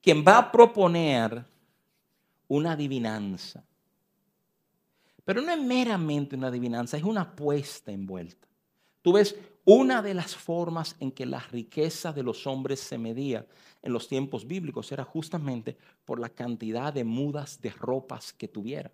[0.00, 1.44] quien va a proponer
[2.48, 3.64] una adivinanza.
[5.24, 8.48] Pero no es meramente una adivinanza, es una apuesta envuelta.
[9.02, 13.46] Tú ves, una de las formas en que la riqueza de los hombres se medía
[13.82, 18.92] en los tiempos bíblicos era justamente por la cantidad de mudas de ropas que tuvieran.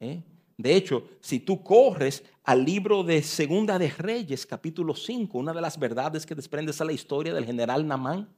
[0.00, 0.22] ¿Eh?
[0.60, 5.60] De hecho, si tú corres al libro de Segunda de Reyes, capítulo 5, una de
[5.60, 8.28] las verdades que desprende es la historia del general Namán,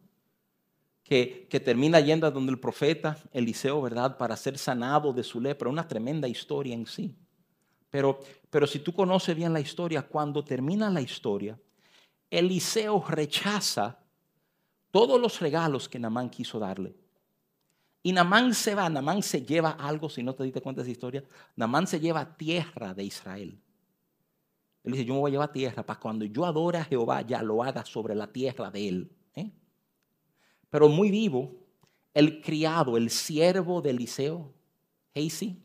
[1.02, 5.40] que, que, termina yendo a donde el profeta Eliseo, ¿verdad?, para ser sanado de su
[5.40, 7.12] lepra, una tremenda historia en sí.
[7.90, 11.58] Pero, pero si tú conoces bien la historia, cuando termina la historia,
[12.30, 13.98] Eliseo rechaza
[14.92, 16.94] todos los regalos que Namán quiso darle.
[18.03, 20.93] Y Namán se va, Namán se lleva algo, si no te diste cuenta de esa
[20.93, 21.25] historia,
[21.57, 23.61] Namán se lleva tierra de Israel.
[24.85, 27.43] Él dice, yo me voy a llevar tierra para cuando yo adore a Jehová, ya
[27.43, 29.12] lo haga sobre la tierra de él.
[29.37, 29.53] ¿eh?
[30.69, 31.55] Pero muy vivo,
[32.12, 34.53] el criado, el siervo de Eliseo,
[35.15, 35.62] Heisi,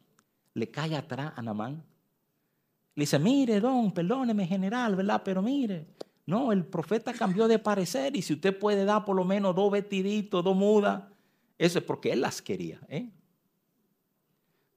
[0.53, 1.83] le cae atrás a Namán
[2.97, 5.21] le dice, mire, don, perdóneme, general, ¿verdad?
[5.23, 5.85] Pero mire,
[6.25, 9.71] no, el profeta cambió de parecer y si usted puede dar por lo menos dos
[9.71, 11.03] vestiditos, dos mudas,
[11.57, 12.79] eso es porque él las quería.
[12.87, 13.09] ¿eh?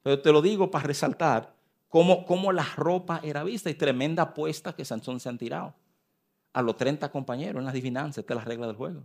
[0.03, 1.55] Pero te lo digo para resaltar
[1.89, 5.75] cómo, cómo la ropa era vista y tremenda apuesta que Sansón se han tirado.
[6.53, 9.05] A los 30 compañeros en la adivinanza, esta es la regla del juego.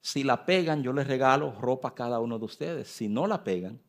[0.00, 2.88] Si la pegan, yo les regalo ropa a cada uno de ustedes.
[2.88, 3.80] Si no la pegan,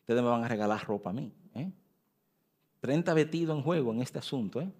[0.00, 1.32] ustedes me van a regalar ropa a mí.
[1.54, 1.70] ¿eh?
[2.80, 4.60] 30 vestidos en juego en este asunto.
[4.60, 4.70] ¿eh?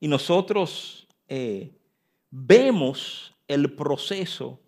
[0.00, 1.76] Y nosotros eh,
[2.30, 4.60] vemos el proceso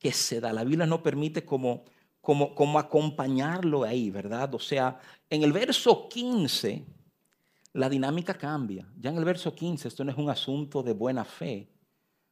[0.00, 0.52] que se da.
[0.52, 1.84] La Biblia no permite como,
[2.20, 4.52] como, como acompañarlo ahí, ¿verdad?
[4.54, 6.84] O sea, en el verso 15
[7.74, 8.88] la dinámica cambia.
[8.98, 11.68] Ya en el verso 15 esto no es un asunto de buena fe.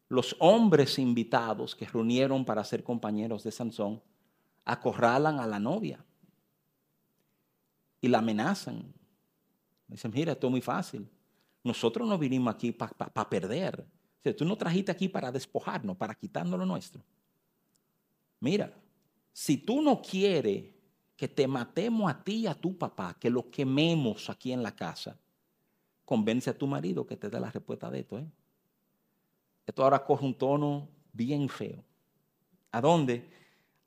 [0.09, 4.03] Los hombres invitados que reunieron para ser compañeros de Sansón
[4.65, 6.05] acorralan a la novia
[8.01, 8.93] y la amenazan
[9.89, 11.09] Dicen, mira, esto es muy fácil.
[11.65, 13.85] Nosotros no vinimos aquí para perder.
[14.25, 17.03] O tú no trajiste aquí para despojarnos, para quitarnos lo nuestro.
[18.41, 18.73] Mira,
[19.33, 20.65] si tú no quieres
[21.17, 24.75] que te matemos a ti y a tu papá, que lo quememos aquí en la
[24.75, 25.17] casa,
[26.05, 28.19] convence a tu marido que te dé la respuesta de esto.
[28.19, 28.27] ¿eh?
[29.67, 31.85] Esto ahora coge un tono bien feo.
[32.71, 33.29] ¿A dónde?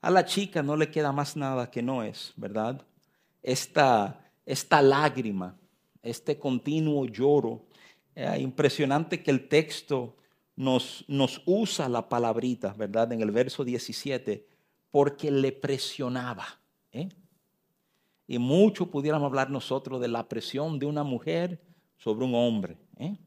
[0.01, 2.85] A la chica no le queda más nada que no es, ¿verdad?
[3.41, 5.55] Esta, esta lágrima
[6.01, 7.65] este continuo lloro.
[8.13, 10.17] Eh, impresionante que el texto
[10.61, 13.11] nos, nos usa la palabrita, ¿verdad?
[13.11, 14.47] En el verso 17,
[14.91, 16.45] porque le presionaba.
[16.91, 17.09] ¿eh?
[18.27, 21.59] Y mucho pudiéramos hablar nosotros de la presión de una mujer
[21.97, 22.77] sobre un hombre.
[22.97, 23.17] ¿eh?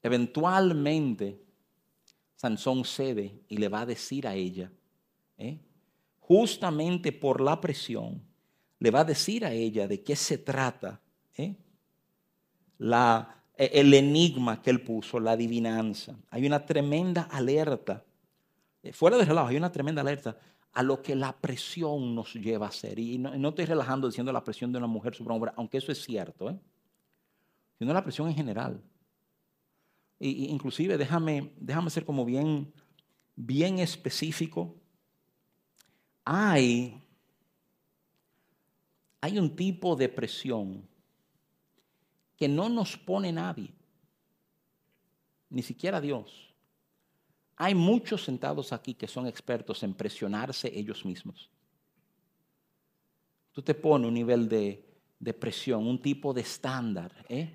[0.00, 1.42] Eventualmente,
[2.36, 4.70] Sansón cede y le va a decir a ella,
[6.20, 8.22] justamente por la presión,
[8.78, 11.00] le va a decir a ella de qué se trata
[11.36, 11.56] ¿eh?
[12.78, 16.16] la, el enigma que él puso, la adivinanza.
[16.30, 18.04] Hay una tremenda alerta.
[18.82, 20.36] Eh, fuera de relajo, hay una tremenda alerta
[20.72, 22.98] a lo que la presión nos lleva a hacer.
[22.98, 25.92] Y no, estoy relajando diciendo la presión de una mujer sobre un hombre, aunque eso
[25.92, 26.58] es cierto, ¿eh?
[27.78, 28.82] sino la presión en general.
[30.18, 32.72] Y, inclusive déjame, déjame ser como bien,
[33.36, 34.74] bien específico.
[36.24, 37.00] Hay,
[39.20, 40.88] hay un tipo de presión
[42.36, 43.72] que no nos pone nadie,
[45.50, 46.54] ni siquiera Dios.
[47.56, 51.50] Hay muchos sentados aquí que son expertos en presionarse ellos mismos.
[53.52, 54.84] Tú te pones un nivel de,
[55.38, 57.52] presión, un tipo de estándar, ¿eh?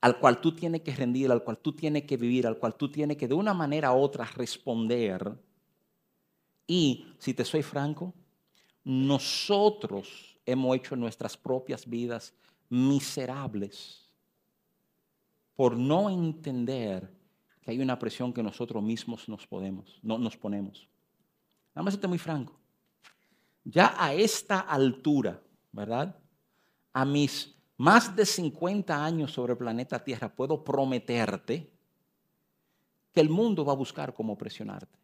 [0.00, 2.90] al cual tú tienes que rendir, al cual tú tienes que vivir, al cual tú
[2.90, 5.38] tienes que de una manera u otra responder.
[6.66, 8.14] Y, si te soy franco,
[8.84, 12.32] nosotros hemos hecho nuestras propias vidas
[12.68, 14.12] miserables
[15.56, 17.10] por no entender
[17.60, 20.88] que hay una presión que nosotros mismos nos podemos, no nos ponemos.
[21.74, 22.58] Nada más muy franco.
[23.64, 25.40] Ya a esta altura,
[25.72, 26.16] ¿verdad?
[26.92, 31.70] A mis más de 50 años sobre el planeta Tierra, puedo prometerte
[33.12, 34.98] que el mundo va a buscar cómo presionarte.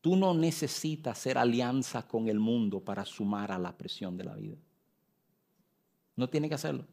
[0.00, 4.34] Tú no necesitas hacer alianza con el mundo para sumar a la presión de la
[4.34, 4.58] vida.
[6.16, 6.86] No tiene que hacerlo.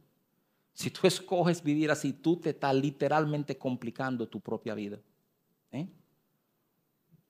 [0.73, 4.99] Si tú escoges vivir así, tú te estás literalmente complicando tu propia vida.
[5.71, 5.87] ¿eh?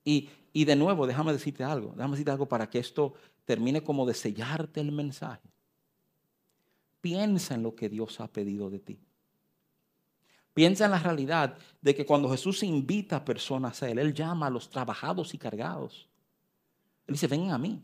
[0.04, 4.06] Y, y de nuevo, déjame decirte algo, déjame decirte algo para que esto termine como
[4.06, 5.48] de sellarte el mensaje.
[7.00, 9.00] Piensa en lo que Dios ha pedido de ti.
[10.54, 14.46] Piensa en la realidad de que cuando Jesús invita a personas a Él, Él llama
[14.46, 16.08] a los trabajados y cargados.
[17.06, 17.80] Él dice, vengan a mí,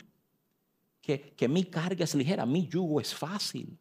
[1.01, 3.79] que, que mi carga es ligera, mi yugo es fácil.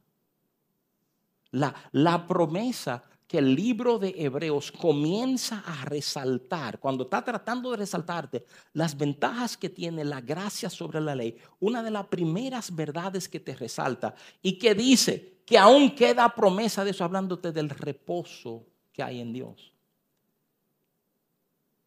[1.51, 8.45] La, promesa que el libro de Hebreos comienza a resaltar, cuando está tratando de resaltarte
[8.73, 13.39] las ventajas que tiene la gracia sobre la ley, una de las primeras verdades que
[13.39, 19.03] te resalta y que dice que aún queda promesa de eso, hablándote del reposo que
[19.03, 19.73] hay en Dios.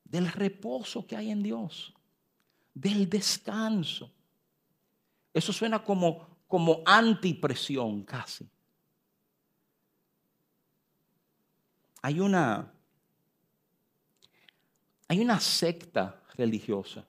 [0.05, 1.94] Del reposo que hay en Dios.
[2.75, 4.11] Del descanso.
[5.33, 8.49] Eso suena como, como antipresión casi.
[12.03, 12.73] Hay una,
[15.09, 17.05] hay una secta religiosa.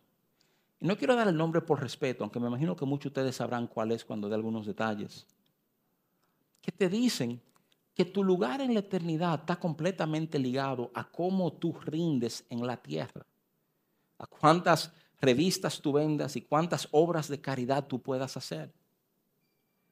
[0.79, 3.35] Y no quiero dar el nombre por respeto, aunque me imagino que muchos de ustedes
[3.35, 5.27] sabrán cuál es cuando dé algunos detalles.
[6.61, 7.41] Que te dicen
[7.93, 12.77] que tu lugar en la eternidad está completamente ligado a cómo tú rindes en la
[12.77, 13.25] tierra,
[14.17, 18.73] a cuántas revistas tú vendas y cuántas obras de caridad tú puedas hacer.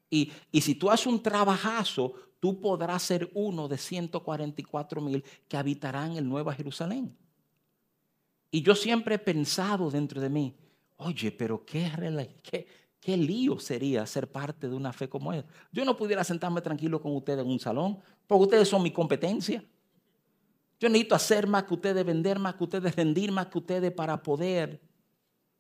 [0.10, 5.58] Y, y si tú haces un trabajazo, tú podrás ser uno de 144 mil que
[5.58, 7.16] habitarán el Nueva Jerusalén.
[8.52, 10.56] Y yo siempre he pensado dentro de mí,
[10.98, 11.92] oye, pero qué,
[12.42, 12.68] qué,
[13.00, 15.48] qué lío sería ser parte de una fe como esa.
[15.72, 19.64] Yo no pudiera sentarme tranquilo con ustedes en un salón, porque ustedes son mi competencia.
[20.80, 24.24] Yo necesito hacer más que ustedes, vender más que ustedes, rendir más que ustedes para
[24.24, 24.82] poder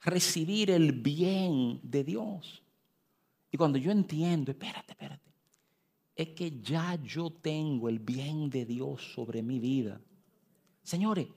[0.01, 2.63] recibir el bien de Dios.
[3.51, 5.28] Y cuando yo entiendo, espérate, espérate
[6.19, 10.01] es que ya yo tengo el bien de Dios sobre mi vida.
[10.83, 11.29] Señores,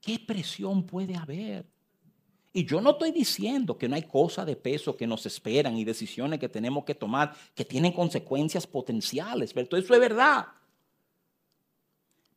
[0.00, 1.66] ¿qué presión puede haber?
[2.52, 5.84] Y yo no estoy diciendo que no hay cosas de peso que nos esperan y
[5.84, 10.46] decisiones que tenemos que tomar que tienen consecuencias potenciales, pero eso es verdad.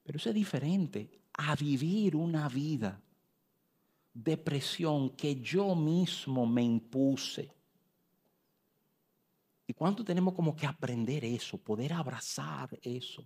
[0.02, 3.00] Pero eso es diferente a vivir una vida
[4.12, 7.61] de presión que yo mismo me impuse
[9.72, 13.26] ¿Y cuánto tenemos como que aprender eso, poder abrazar eso?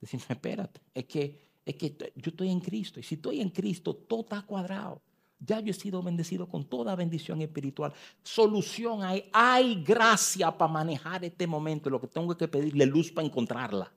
[0.00, 3.94] Decir, espérate, es que, es que yo estoy en Cristo y si estoy en Cristo,
[3.94, 5.02] todo está cuadrado.
[5.38, 7.92] Ya yo he sido bendecido con toda bendición espiritual.
[8.22, 11.90] Solución hay, hay gracia para manejar este momento.
[11.90, 13.92] Lo que tengo que pedirle luz para encontrarla.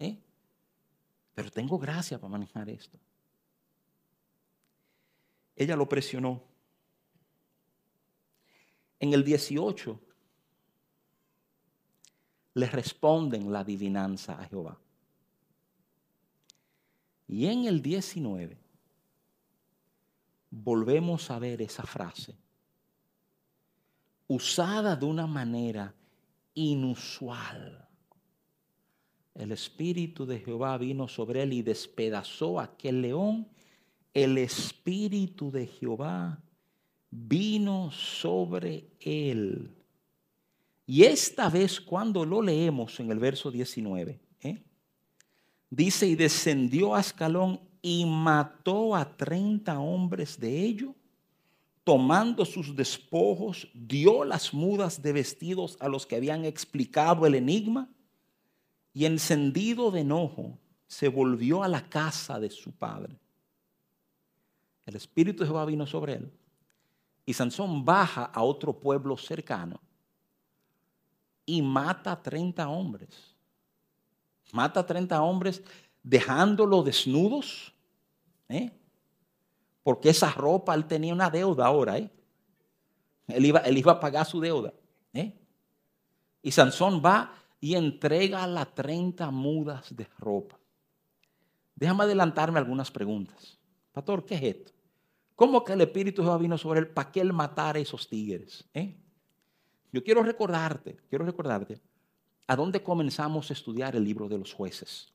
[0.00, 0.18] ¿eh?
[1.34, 2.98] Pero tengo gracia para manejar esto.
[5.56, 6.42] Ella lo presionó.
[9.00, 10.11] En el 18
[12.54, 14.78] le responden la adivinanza a Jehová.
[17.28, 18.58] Y en el 19
[20.50, 22.36] volvemos a ver esa frase
[24.26, 25.94] usada de una manera
[26.54, 27.88] inusual.
[29.34, 33.48] El Espíritu de Jehová vino sobre él y despedazó aquel león.
[34.12, 36.42] El Espíritu de Jehová
[37.10, 39.81] vino sobre él
[40.86, 44.62] y esta vez cuando lo leemos en el verso 19, ¿eh?
[45.70, 50.94] dice, y descendió a Ascalón y mató a 30 hombres de ellos,
[51.84, 57.88] tomando sus despojos, dio las mudas de vestidos a los que habían explicado el enigma,
[58.94, 63.18] y encendido de enojo, se volvió a la casa de su padre.
[64.84, 66.32] El Espíritu de Jehová vino sobre él,
[67.24, 69.80] y Sansón baja a otro pueblo cercano
[71.52, 73.10] y mata a 30 hombres.
[74.52, 75.62] Mata a 30 hombres
[76.02, 77.74] dejándolos desnudos.
[78.48, 78.70] ¿eh?
[79.82, 81.98] Porque esa ropa, él tenía una deuda ahora.
[81.98, 82.10] ¿eh?
[83.28, 84.72] Él, iba, él iba a pagar su deuda.
[85.12, 85.38] ¿eh?
[86.40, 90.58] Y Sansón va y entrega las 30 mudas de ropa.
[91.74, 93.58] Déjame adelantarme algunas preguntas.
[93.92, 94.72] Pastor, ¿qué es esto?
[95.36, 98.08] ¿Cómo que el Espíritu de Jehová vino sobre él para que él matara a esos
[98.08, 98.64] tigres?
[98.72, 99.01] ¿Eh?
[99.92, 101.80] Yo quiero recordarte, quiero recordarte
[102.46, 105.12] ¿a dónde comenzamos a estudiar el libro de los jueces?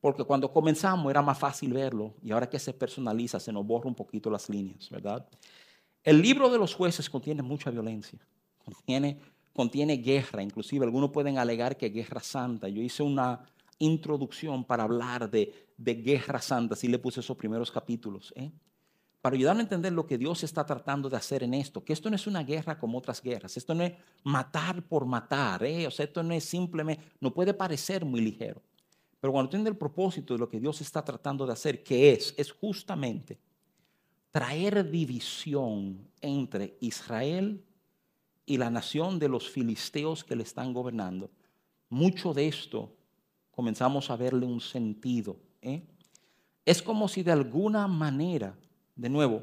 [0.00, 3.88] Porque cuando comenzamos era más fácil verlo y ahora que se personaliza se nos borra
[3.88, 5.26] un poquito las líneas, ¿verdad?
[6.04, 8.18] El libro de los jueces contiene mucha violencia,
[8.64, 9.18] contiene,
[9.52, 12.68] contiene guerra, inclusive algunos pueden alegar que guerra santa.
[12.68, 13.44] Yo hice una
[13.78, 18.32] introducción para hablar de, de guerra santa, así le puse esos primeros capítulos.
[18.36, 18.52] ¿eh?
[19.26, 22.08] Para ayudar a entender lo que Dios está tratando de hacer en esto, que esto
[22.08, 25.84] no es una guerra como otras guerras, esto no es matar por matar, ¿eh?
[25.84, 28.62] o sea, esto no es simplemente, no puede parecer muy ligero,
[29.18, 32.36] pero cuando entiende el propósito de lo que Dios está tratando de hacer, que es,
[32.36, 33.36] es justamente
[34.30, 37.64] traer división entre Israel
[38.44, 41.32] y la nación de los filisteos que le están gobernando,
[41.88, 42.94] mucho de esto
[43.50, 45.36] comenzamos a verle un sentido.
[45.62, 45.82] ¿eh?
[46.64, 48.56] Es como si de alguna manera
[48.96, 49.42] de nuevo,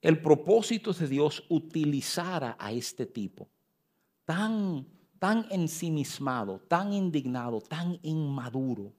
[0.00, 3.48] el propósito de Dios utilizara a este tipo,
[4.24, 4.86] tan,
[5.18, 8.92] tan ensimismado, tan indignado, tan inmaduro.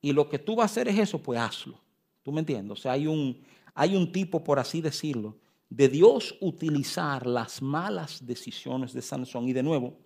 [0.00, 1.80] Y lo que tú vas a hacer es eso, pues hazlo.
[2.22, 2.78] ¿Tú me entiendes?
[2.78, 3.42] O sea, hay un,
[3.74, 5.38] hay un tipo, por así decirlo,
[5.70, 9.48] de Dios utilizar las malas decisiones de Sansón.
[9.48, 9.98] Y de nuevo,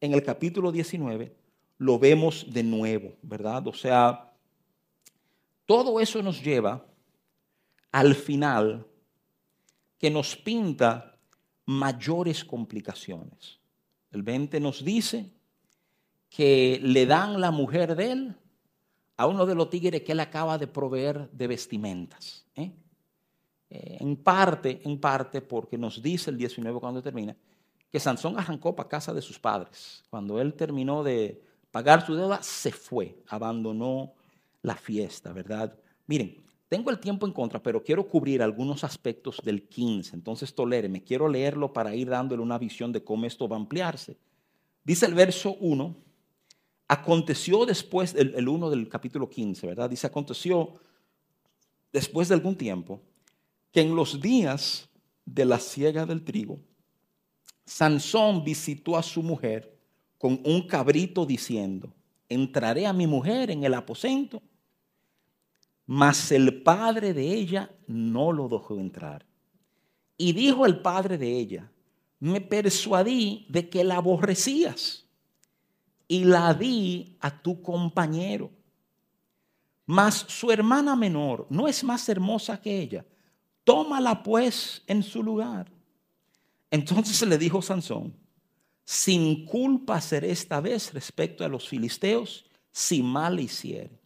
[0.00, 1.34] en el capítulo 19
[1.78, 3.66] lo vemos de nuevo, ¿verdad?
[3.66, 4.32] O sea,
[5.66, 6.84] todo eso nos lleva
[7.94, 8.84] al final
[9.98, 11.16] que nos pinta
[11.66, 13.60] mayores complicaciones.
[14.10, 15.30] El 20 nos dice
[16.28, 18.36] que le dan la mujer de él
[19.16, 22.44] a uno de los tigres que él acaba de proveer de vestimentas.
[22.56, 22.72] ¿eh?
[23.70, 27.36] Eh, en parte, en parte, porque nos dice el 19 cuando termina,
[27.92, 30.02] que Sansón arrancó para casa de sus padres.
[30.10, 31.40] Cuando él terminó de
[31.70, 34.14] pagar su deuda, se fue, abandonó
[34.62, 35.78] la fiesta, ¿verdad?
[36.08, 36.43] Miren,
[36.74, 40.16] tengo el tiempo en contra, pero quiero cubrir algunos aspectos del 15.
[40.16, 44.16] Entonces, toléreme, quiero leerlo para ir dándole una visión de cómo esto va a ampliarse.
[44.82, 45.94] Dice el verso 1,
[46.88, 49.88] aconteció después, el, el 1 del capítulo 15, ¿verdad?
[49.88, 50.74] Dice, aconteció
[51.92, 53.00] después de algún tiempo
[53.70, 54.88] que en los días
[55.24, 56.58] de la siega del trigo,
[57.64, 59.78] Sansón visitó a su mujer
[60.18, 61.94] con un cabrito diciendo,
[62.28, 64.42] entraré a mi mujer en el aposento
[65.86, 69.26] mas el padre de ella no lo dejó entrar.
[70.16, 71.70] Y dijo el padre de ella,
[72.20, 75.04] me persuadí de que la aborrecías
[76.08, 78.50] y la di a tu compañero.
[79.86, 83.04] Mas su hermana menor no es más hermosa que ella.
[83.64, 85.70] Tómala pues en su lugar.
[86.70, 88.16] Entonces le dijo Sansón,
[88.84, 94.03] sin culpa seré esta vez respecto a los filisteos si mal hiciere.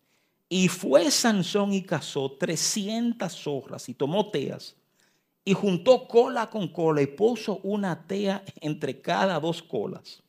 [0.49, 4.77] Y fue Sansón y cazó trescientas zorras y tomó teas
[5.45, 10.23] y juntó cola con cola y puso una tea entre cada dos colas.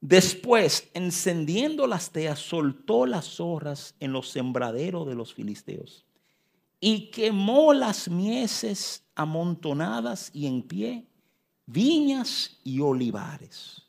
[0.00, 6.04] Después, encendiendo las teas, soltó las zorras en los sembraderos de los filisteos
[6.78, 11.06] y quemó las mieses amontonadas y en pie,
[11.64, 13.82] viñas y olivares.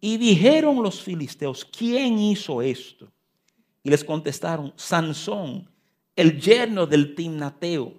[0.00, 3.10] Y dijeron los filisteos, ¿quién hizo esto?
[3.82, 5.68] Y les contestaron, Sansón,
[6.16, 7.94] el yerno del Timnateo,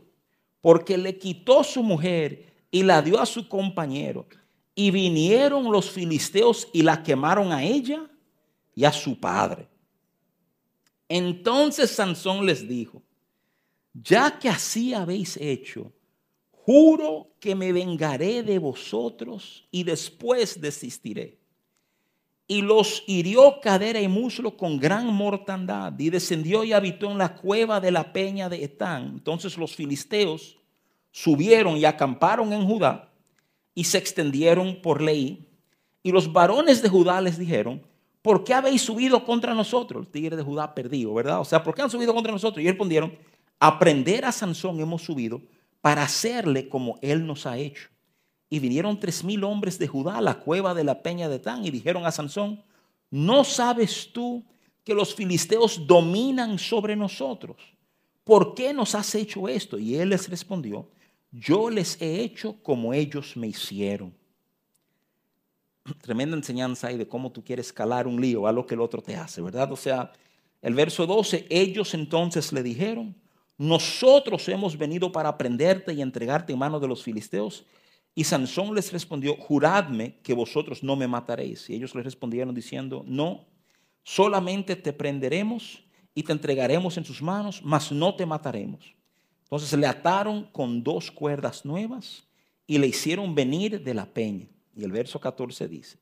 [0.61, 4.27] porque le quitó su mujer y la dio a su compañero.
[4.75, 8.09] Y vinieron los filisteos y la quemaron a ella
[8.75, 9.67] y a su padre.
[11.07, 13.01] Entonces Sansón les dijo,
[13.93, 15.91] ya que así habéis hecho,
[16.51, 21.38] juro que me vengaré de vosotros y después desistiré
[22.51, 27.35] y los hirió cadera y muslo con gran mortandad y descendió y habitó en la
[27.35, 29.11] cueva de la peña de Etán.
[29.13, 30.57] Entonces los filisteos
[31.11, 33.13] subieron y acamparon en Judá
[33.75, 35.47] y se extendieron por ley.
[36.01, 37.83] Y los varones de Judá les dijeron,
[38.23, 40.07] ¿por qué habéis subido contra nosotros?
[40.07, 41.41] El tigre de Judá perdido, ¿verdad?
[41.41, 42.63] O sea, ¿por qué han subido contra nosotros?
[42.63, 43.15] Y respondieron,
[43.59, 45.39] aprender a Sansón hemos subido
[45.81, 47.89] para hacerle como él nos ha hecho.
[48.49, 51.63] Y vinieron tres mil hombres de Judá a la cueva de la peña de Tan
[51.65, 52.63] y dijeron a Sansón,
[53.11, 54.43] ¿no sabes tú
[54.83, 57.57] que los filisteos dominan sobre nosotros?
[58.23, 59.77] ¿Por qué nos has hecho esto?
[59.77, 60.89] Y él les respondió,
[61.31, 64.13] yo les he hecho como ellos me hicieron.
[66.01, 69.01] Tremenda enseñanza ahí de cómo tú quieres calar un lío a lo que el otro
[69.01, 69.71] te hace, ¿verdad?
[69.71, 70.11] O sea,
[70.61, 73.15] el verso 12, ellos entonces le dijeron,
[73.57, 77.65] nosotros hemos venido para prenderte y entregarte en manos de los filisteos.
[78.15, 81.69] Y Sansón les respondió, juradme que vosotros no me mataréis.
[81.69, 83.45] Y ellos le respondieron diciendo, no,
[84.03, 85.83] solamente te prenderemos
[86.13, 88.93] y te entregaremos en sus manos, mas no te mataremos.
[89.43, 92.27] Entonces le ataron con dos cuerdas nuevas
[92.67, 94.47] y le hicieron venir de la peña.
[94.75, 95.97] Y el verso 14 dice,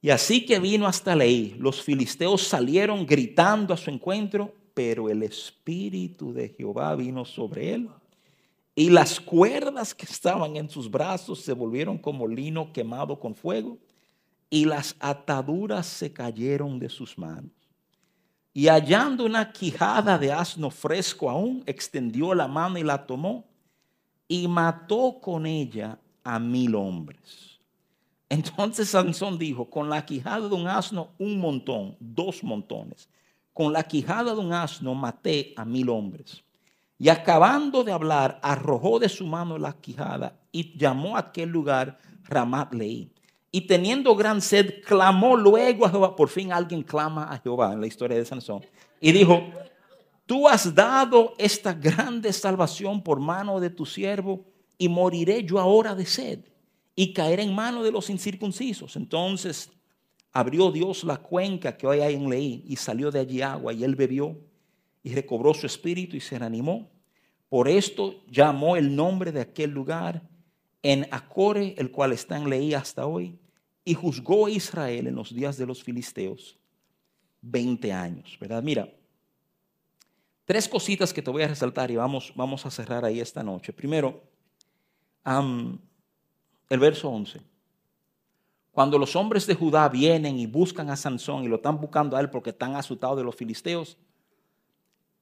[0.00, 5.22] Y así que vino hasta Leí, los filisteos salieron gritando a su encuentro, pero el
[5.22, 7.88] espíritu de Jehová vino sobre él.
[8.80, 13.76] Y las cuerdas que estaban en sus brazos se volvieron como lino quemado con fuego,
[14.48, 17.52] y las ataduras se cayeron de sus manos.
[18.54, 23.44] Y hallando una quijada de asno fresco aún, extendió la mano y la tomó,
[24.26, 27.60] y mató con ella a mil hombres.
[28.30, 33.10] Entonces Sansón dijo, con la quijada de un asno un montón, dos montones.
[33.52, 36.42] Con la quijada de un asno maté a mil hombres.
[37.00, 41.96] Y acabando de hablar, arrojó de su mano la quijada y llamó a aquel lugar
[42.24, 43.10] Ramat Leí.
[43.50, 46.14] Y teniendo gran sed, clamó luego a Jehová.
[46.14, 48.66] Por fin alguien clama a Jehová en la historia de Sansón.
[49.00, 49.42] Y dijo,
[50.26, 54.44] tú has dado esta grande salvación por mano de tu siervo
[54.76, 56.40] y moriré yo ahora de sed
[56.94, 58.94] y caer en manos de los incircuncisos.
[58.96, 59.72] Entonces
[60.32, 63.84] abrió Dios la cuenca que hoy hay en Leí y salió de allí agua y
[63.84, 64.49] él bebió
[65.02, 66.90] y recobró su espíritu y se reanimó.
[67.48, 70.22] Por esto llamó el nombre de aquel lugar
[70.82, 73.38] en Acore, el cual está en Leí hasta hoy,
[73.84, 76.58] y juzgó a Israel en los días de los filisteos
[77.42, 78.62] 20 años, ¿verdad?
[78.62, 78.92] Mira,
[80.44, 83.72] tres cositas que te voy a resaltar y vamos, vamos a cerrar ahí esta noche.
[83.72, 84.22] Primero,
[85.24, 87.40] el verso 11.
[88.70, 92.20] Cuando los hombres de Judá vienen y buscan a Sansón y lo están buscando a
[92.20, 93.96] él porque están asustados de los filisteos,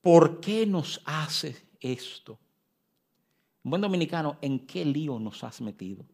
[0.00, 2.38] ¿por qué nos hace esto?
[3.62, 6.06] buen dominicano, ¿en qué lío nos has metido?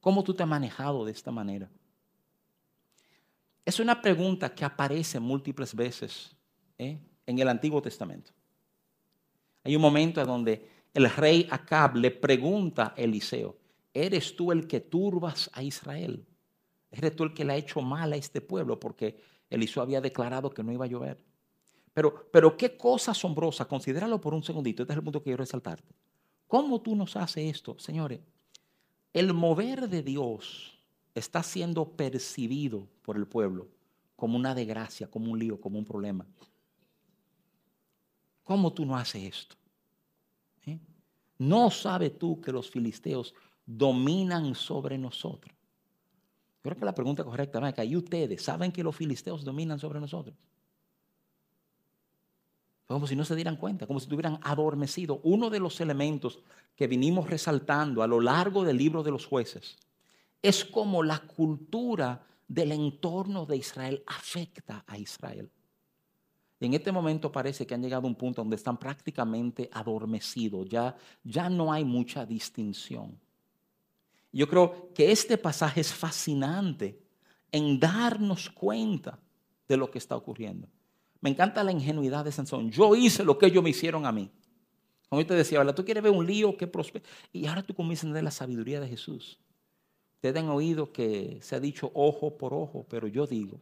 [0.00, 1.70] ¿Cómo tú te has manejado de esta manera?
[3.64, 6.36] Es una pregunta que aparece múltiples veces
[6.78, 6.98] ¿eh?
[7.26, 8.32] en el Antiguo Testamento.
[9.64, 13.58] Hay un momento donde el rey Acab le pregunta a Eliseo,
[13.92, 16.26] eres tú el que turbas a Israel.
[16.90, 20.50] Eres tú el que le ha hecho mal a este pueblo porque Eliseo había declarado
[20.50, 21.22] que no iba a llover.
[21.98, 25.38] Pero, pero qué cosa asombrosa, considéralo por un segundito, este es el punto que quiero
[25.38, 25.92] resaltarte.
[26.46, 27.76] ¿Cómo tú nos haces esto?
[27.76, 28.20] Señores,
[29.12, 30.78] el mover de Dios
[31.12, 33.66] está siendo percibido por el pueblo
[34.14, 36.24] como una desgracia, como un lío, como un problema.
[38.44, 39.56] ¿Cómo tú no haces esto?
[40.66, 40.78] ¿Eh?
[41.36, 43.34] ¿No sabes tú que los filisteos
[43.66, 45.52] dominan sobre nosotros.
[45.52, 49.80] Yo creo que la pregunta correcta es que ¿y ustedes saben que los filisteos dominan
[49.80, 50.36] sobre nosotros?
[52.88, 55.20] Como si no se dieran cuenta, como si estuvieran adormecido.
[55.22, 56.40] Uno de los elementos
[56.74, 59.76] que vinimos resaltando a lo largo del libro de los jueces
[60.42, 65.50] es como la cultura del entorno de Israel afecta a Israel.
[66.60, 70.68] Y en este momento parece que han llegado a un punto donde están prácticamente adormecidos,
[70.68, 73.20] ya, ya no hay mucha distinción.
[74.32, 77.00] Yo creo que este pasaje es fascinante
[77.52, 79.18] en darnos cuenta
[79.68, 80.68] de lo que está ocurriendo.
[81.20, 82.70] Me encanta la ingenuidad de Sansón.
[82.70, 84.30] Yo hice lo que ellos me hicieron a mí.
[85.08, 85.74] Como yo te decía, ¿verdad?
[85.74, 87.04] tú quieres ver un lío que prospera.
[87.32, 89.38] Y ahora tú comienzas a entender la sabiduría de Jesús.
[90.16, 93.60] Ustedes han oído que se ha dicho ojo por ojo, pero yo digo,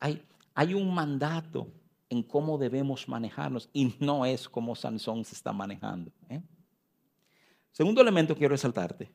[0.00, 1.68] hay, un mandato
[2.08, 6.10] en cómo debemos manejarnos y no es como Sansón se está manejando.
[6.28, 6.40] ¿eh?
[7.72, 9.10] Segundo elemento que quiero resaltarte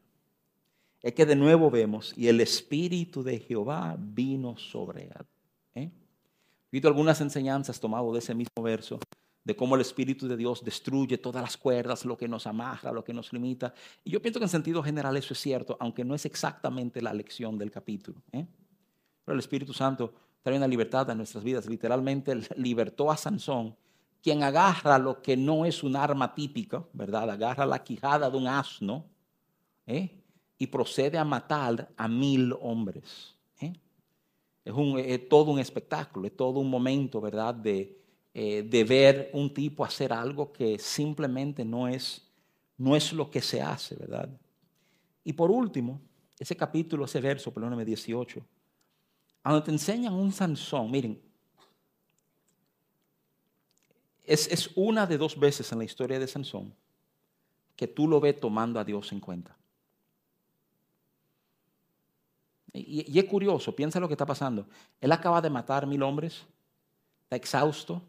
[1.02, 5.26] es que de nuevo vemos, y el Espíritu de Jehová vino sobre él.
[6.74, 9.00] Visto algunas enseñanzas tomadas de ese mismo verso,
[9.44, 13.04] de cómo el Espíritu de Dios destruye todas las cuerdas, lo que nos amarra, lo
[13.04, 13.76] que nos limita.
[14.04, 17.14] Y yo pienso que en sentido general eso es cierto, aunque no es exactamente la
[17.14, 18.24] lección del capítulo.
[18.32, 18.48] ¿eh?
[19.24, 21.68] Pero el Espíritu Santo trae una libertad a nuestras vidas.
[21.68, 23.76] Literalmente libertó a Sansón
[24.24, 27.30] quien agarra lo que no es un arma típica, ¿verdad?
[27.30, 29.06] Agarra la quijada de un asno
[29.86, 30.10] ¿eh?
[30.58, 33.33] y procede a matar a mil hombres.
[34.66, 37.54] Es, todo un espectáculo, es todo un momento, ¿verdad?
[37.54, 37.98] De,
[38.34, 42.26] eh, de, ver un tipo hacer algo que simplemente no es,
[42.78, 44.30] no es lo que se hace, ¿verdad?
[45.24, 46.02] Y por último,
[46.40, 48.42] ese capítulo, ese verso, perdóname, 18,
[49.44, 51.22] donde te enseñan un Sansón, miren,
[54.24, 56.74] es, una de dos veces en la historia de Sansón
[57.76, 59.58] que tú lo ves tomando a Dios en cuenta.
[62.74, 64.66] Y, y, es curioso, piensa lo que está pasando.
[65.00, 66.44] Él acaba de matar mil hombres,
[67.24, 68.02] está exhausto,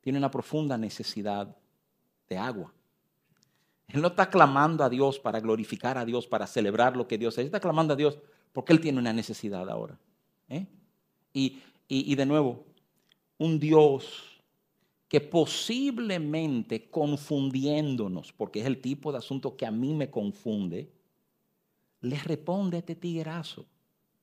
[0.00, 1.54] tiene una profunda necesidad
[2.28, 2.72] de agua.
[3.88, 7.34] Él no está clamando a Dios para glorificar a Dios, para celebrar lo que Dios
[7.34, 7.40] es.
[7.40, 8.18] Él está clamando a Dios
[8.52, 9.98] porque Él tiene una necesidad ahora.
[10.48, 10.66] ¿eh?
[11.32, 12.64] Y, y de nuevo,
[13.38, 14.40] un Dios
[15.08, 20.90] que posiblemente confundiéndonos, porque es el tipo de asunto que a mí me confunde,
[22.00, 23.66] le responde a este tiguerazo.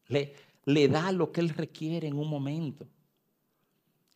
[0.07, 2.87] le, le da lo que él requiere en un momento.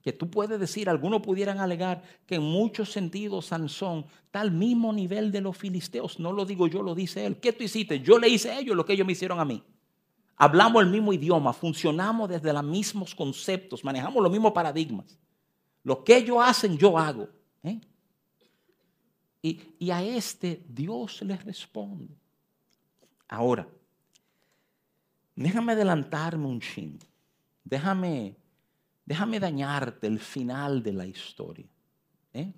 [0.01, 4.93] Que tú puedes decir, algunos pudieran alegar que en muchos sentidos Sansón está al mismo
[4.93, 6.19] nivel de los filisteos.
[6.19, 7.39] No lo digo yo, lo dice él.
[7.39, 7.99] ¿Qué tú hiciste?
[7.99, 9.61] Yo le hice a ellos lo que ellos me hicieron a mí.
[10.37, 15.17] Hablamos el mismo idioma, funcionamos desde los mismos conceptos, manejamos los mismos paradigmas.
[15.83, 17.27] Lo que ellos hacen, yo hago.
[17.63, 17.81] ¿eh?
[19.41, 22.15] Y, y a este Dios le responde.
[23.27, 23.67] Ahora,
[25.35, 26.99] déjame adelantarme un chin.
[27.63, 28.35] Déjame,
[29.05, 31.67] déjame dañarte el final de la historia.
[32.33, 32.53] ¿eh?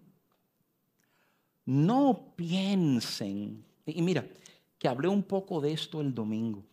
[1.65, 4.26] No piensen, y mira,
[4.78, 6.63] que hablé un poco de esto el domingo.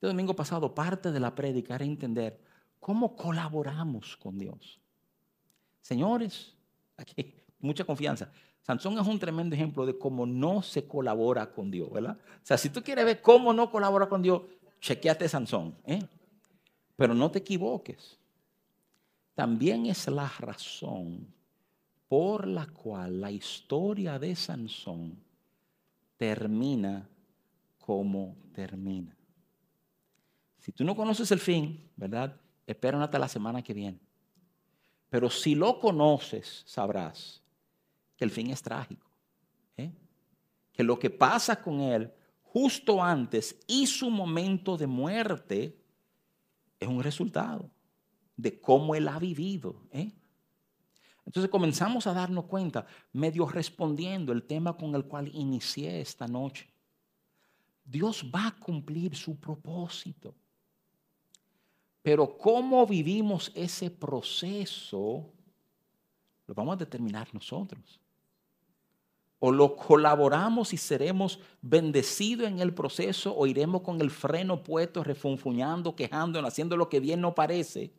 [0.00, 2.40] El domingo pasado, parte de la prédica era entender
[2.80, 4.80] cómo colaboramos con Dios.
[5.80, 6.54] Señores,
[6.96, 8.30] aquí, mucha confianza.
[8.66, 12.18] Sansón es un tremendo ejemplo de cómo no se colabora con Dios, ¿verdad?
[12.18, 14.42] O sea, si tú quieres ver cómo no colabora con Dios,
[14.80, 16.02] chequeate Sansón, ¿eh?
[16.96, 18.18] Pero no te equivoques.
[19.36, 21.32] También es la razón
[22.08, 25.16] por la cual la historia de Sansón
[26.16, 27.08] termina
[27.78, 29.16] como termina.
[30.58, 32.34] Si tú no conoces el fin, ¿verdad?
[32.66, 34.00] Espera hasta la semana que viene.
[35.08, 37.45] Pero si lo conoces, sabrás
[38.16, 39.06] que el fin es trágico.
[39.76, 39.92] ¿eh?
[40.72, 42.12] Que lo que pasa con él
[42.42, 45.78] justo antes y su momento de muerte
[46.80, 47.70] es un resultado
[48.36, 49.82] de cómo él ha vivido.
[49.90, 50.10] ¿eh?
[51.24, 56.68] Entonces comenzamos a darnos cuenta, medio respondiendo el tema con el cual inicié esta noche.
[57.84, 60.34] Dios va a cumplir su propósito.
[62.02, 65.32] Pero cómo vivimos ese proceso,
[66.46, 68.00] lo vamos a determinar nosotros
[69.38, 75.04] o lo colaboramos y seremos bendecidos en el proceso o iremos con el freno puesto,
[75.04, 77.92] refunfuñando, quejando, haciendo lo que bien no parece.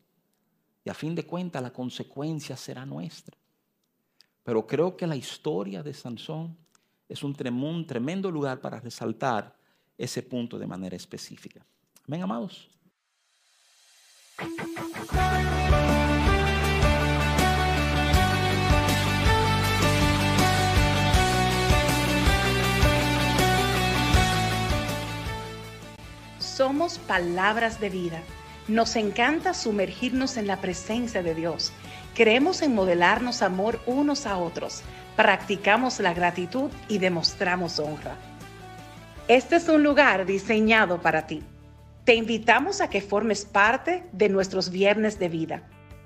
[0.84, 3.38] Y a fin de cuentas la consecuencia será nuestra.
[4.44, 6.58] Pero creo que la historia de Sansón
[7.10, 9.56] es un tremendo lugar para resaltar
[9.98, 11.66] ese punto de manera específica.
[12.06, 12.70] Amén, amados.
[26.58, 28.20] Somos palabras de vida.
[28.68, 31.72] Nos encanta sumergirnos en la presencia de Dios.
[32.16, 34.82] Creemos en modelarnos amor unos a otros.
[35.16, 38.16] Practicamos la gratitud y demostramos honra.
[39.28, 41.44] Este es un lugar diseñado para ti.
[42.06, 45.62] Te invitamos a que formes parte de nuestros viernes de vida.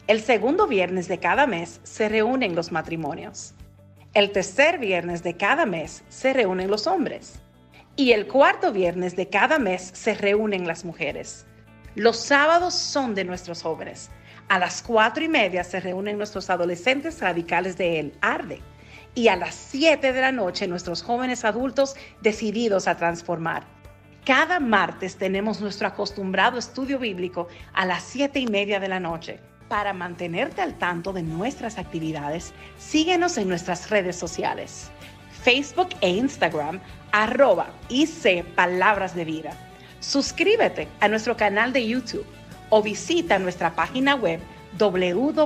[0.07, 3.53] El segundo viernes de cada mes se reúnen los matrimonios.
[4.13, 7.39] El tercer viernes de cada mes se reúnen los hombres.
[7.95, 11.45] Y el cuarto viernes de cada mes se reúnen las mujeres.
[11.95, 14.09] Los sábados son de nuestros jóvenes.
[14.47, 18.61] A las cuatro y media se reúnen nuestros adolescentes radicales de El Arde.
[19.13, 23.65] Y a las siete de la noche nuestros jóvenes adultos decididos a transformar.
[24.25, 29.39] Cada martes tenemos nuestro acostumbrado estudio bíblico a las siete y media de la noche.
[29.67, 34.91] Para mantenerte al tanto de nuestras actividades, síguenos en nuestras redes sociales.
[35.43, 36.79] Facebook e Instagram,
[37.11, 39.57] arroba IC Palabras de Vida.
[39.99, 42.25] Suscríbete a nuestro canal de YouTube
[42.69, 44.39] o visita nuestra página web
[44.77, 45.41] www.icpb.org.